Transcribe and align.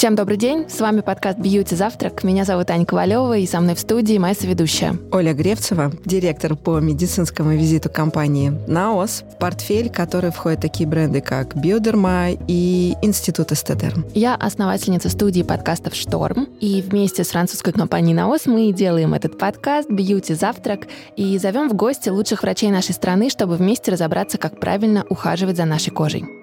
Всем 0.00 0.14
добрый 0.14 0.38
день, 0.38 0.64
с 0.66 0.80
вами 0.80 1.02
подкаст 1.02 1.38
«Бьюти 1.38 1.76
Завтрак». 1.76 2.24
Меня 2.24 2.46
зовут 2.46 2.70
Аня 2.70 2.86
Ковалева, 2.86 3.36
и 3.36 3.46
со 3.46 3.60
мной 3.60 3.74
в 3.74 3.80
студии 3.80 4.16
моя 4.16 4.32
соведущая. 4.32 4.96
Оля 5.12 5.34
Гревцева, 5.34 5.92
директор 6.06 6.56
по 6.56 6.80
медицинскому 6.80 7.50
визиту 7.50 7.90
компании 7.90 8.50
«Наос», 8.66 9.24
в 9.30 9.38
портфель 9.38 9.90
который 9.90 10.30
входят 10.30 10.62
такие 10.62 10.88
бренды, 10.88 11.20
как 11.20 11.54
«Биодерма» 11.54 12.28
и 12.48 12.94
«Институт 13.02 13.52
Эстедерм». 13.52 14.06
Я 14.14 14.36
основательница 14.36 15.10
студии 15.10 15.42
подкастов 15.42 15.94
«Шторм», 15.94 16.48
и 16.60 16.80
вместе 16.80 17.22
с 17.22 17.28
французской 17.28 17.74
компанией 17.74 18.14
«Наос» 18.14 18.46
мы 18.46 18.72
делаем 18.72 19.12
этот 19.12 19.36
подкаст 19.36 19.90
«Бьюти 19.90 20.32
Завтрак» 20.32 20.86
и 21.16 21.36
зовем 21.36 21.68
в 21.68 21.74
гости 21.74 22.08
лучших 22.08 22.42
врачей 22.42 22.70
нашей 22.70 22.94
страны, 22.94 23.28
чтобы 23.28 23.56
вместе 23.56 23.92
разобраться, 23.92 24.38
как 24.38 24.60
правильно 24.60 25.04
ухаживать 25.10 25.58
за 25.58 25.66
нашей 25.66 25.90
кожей. 25.90 26.39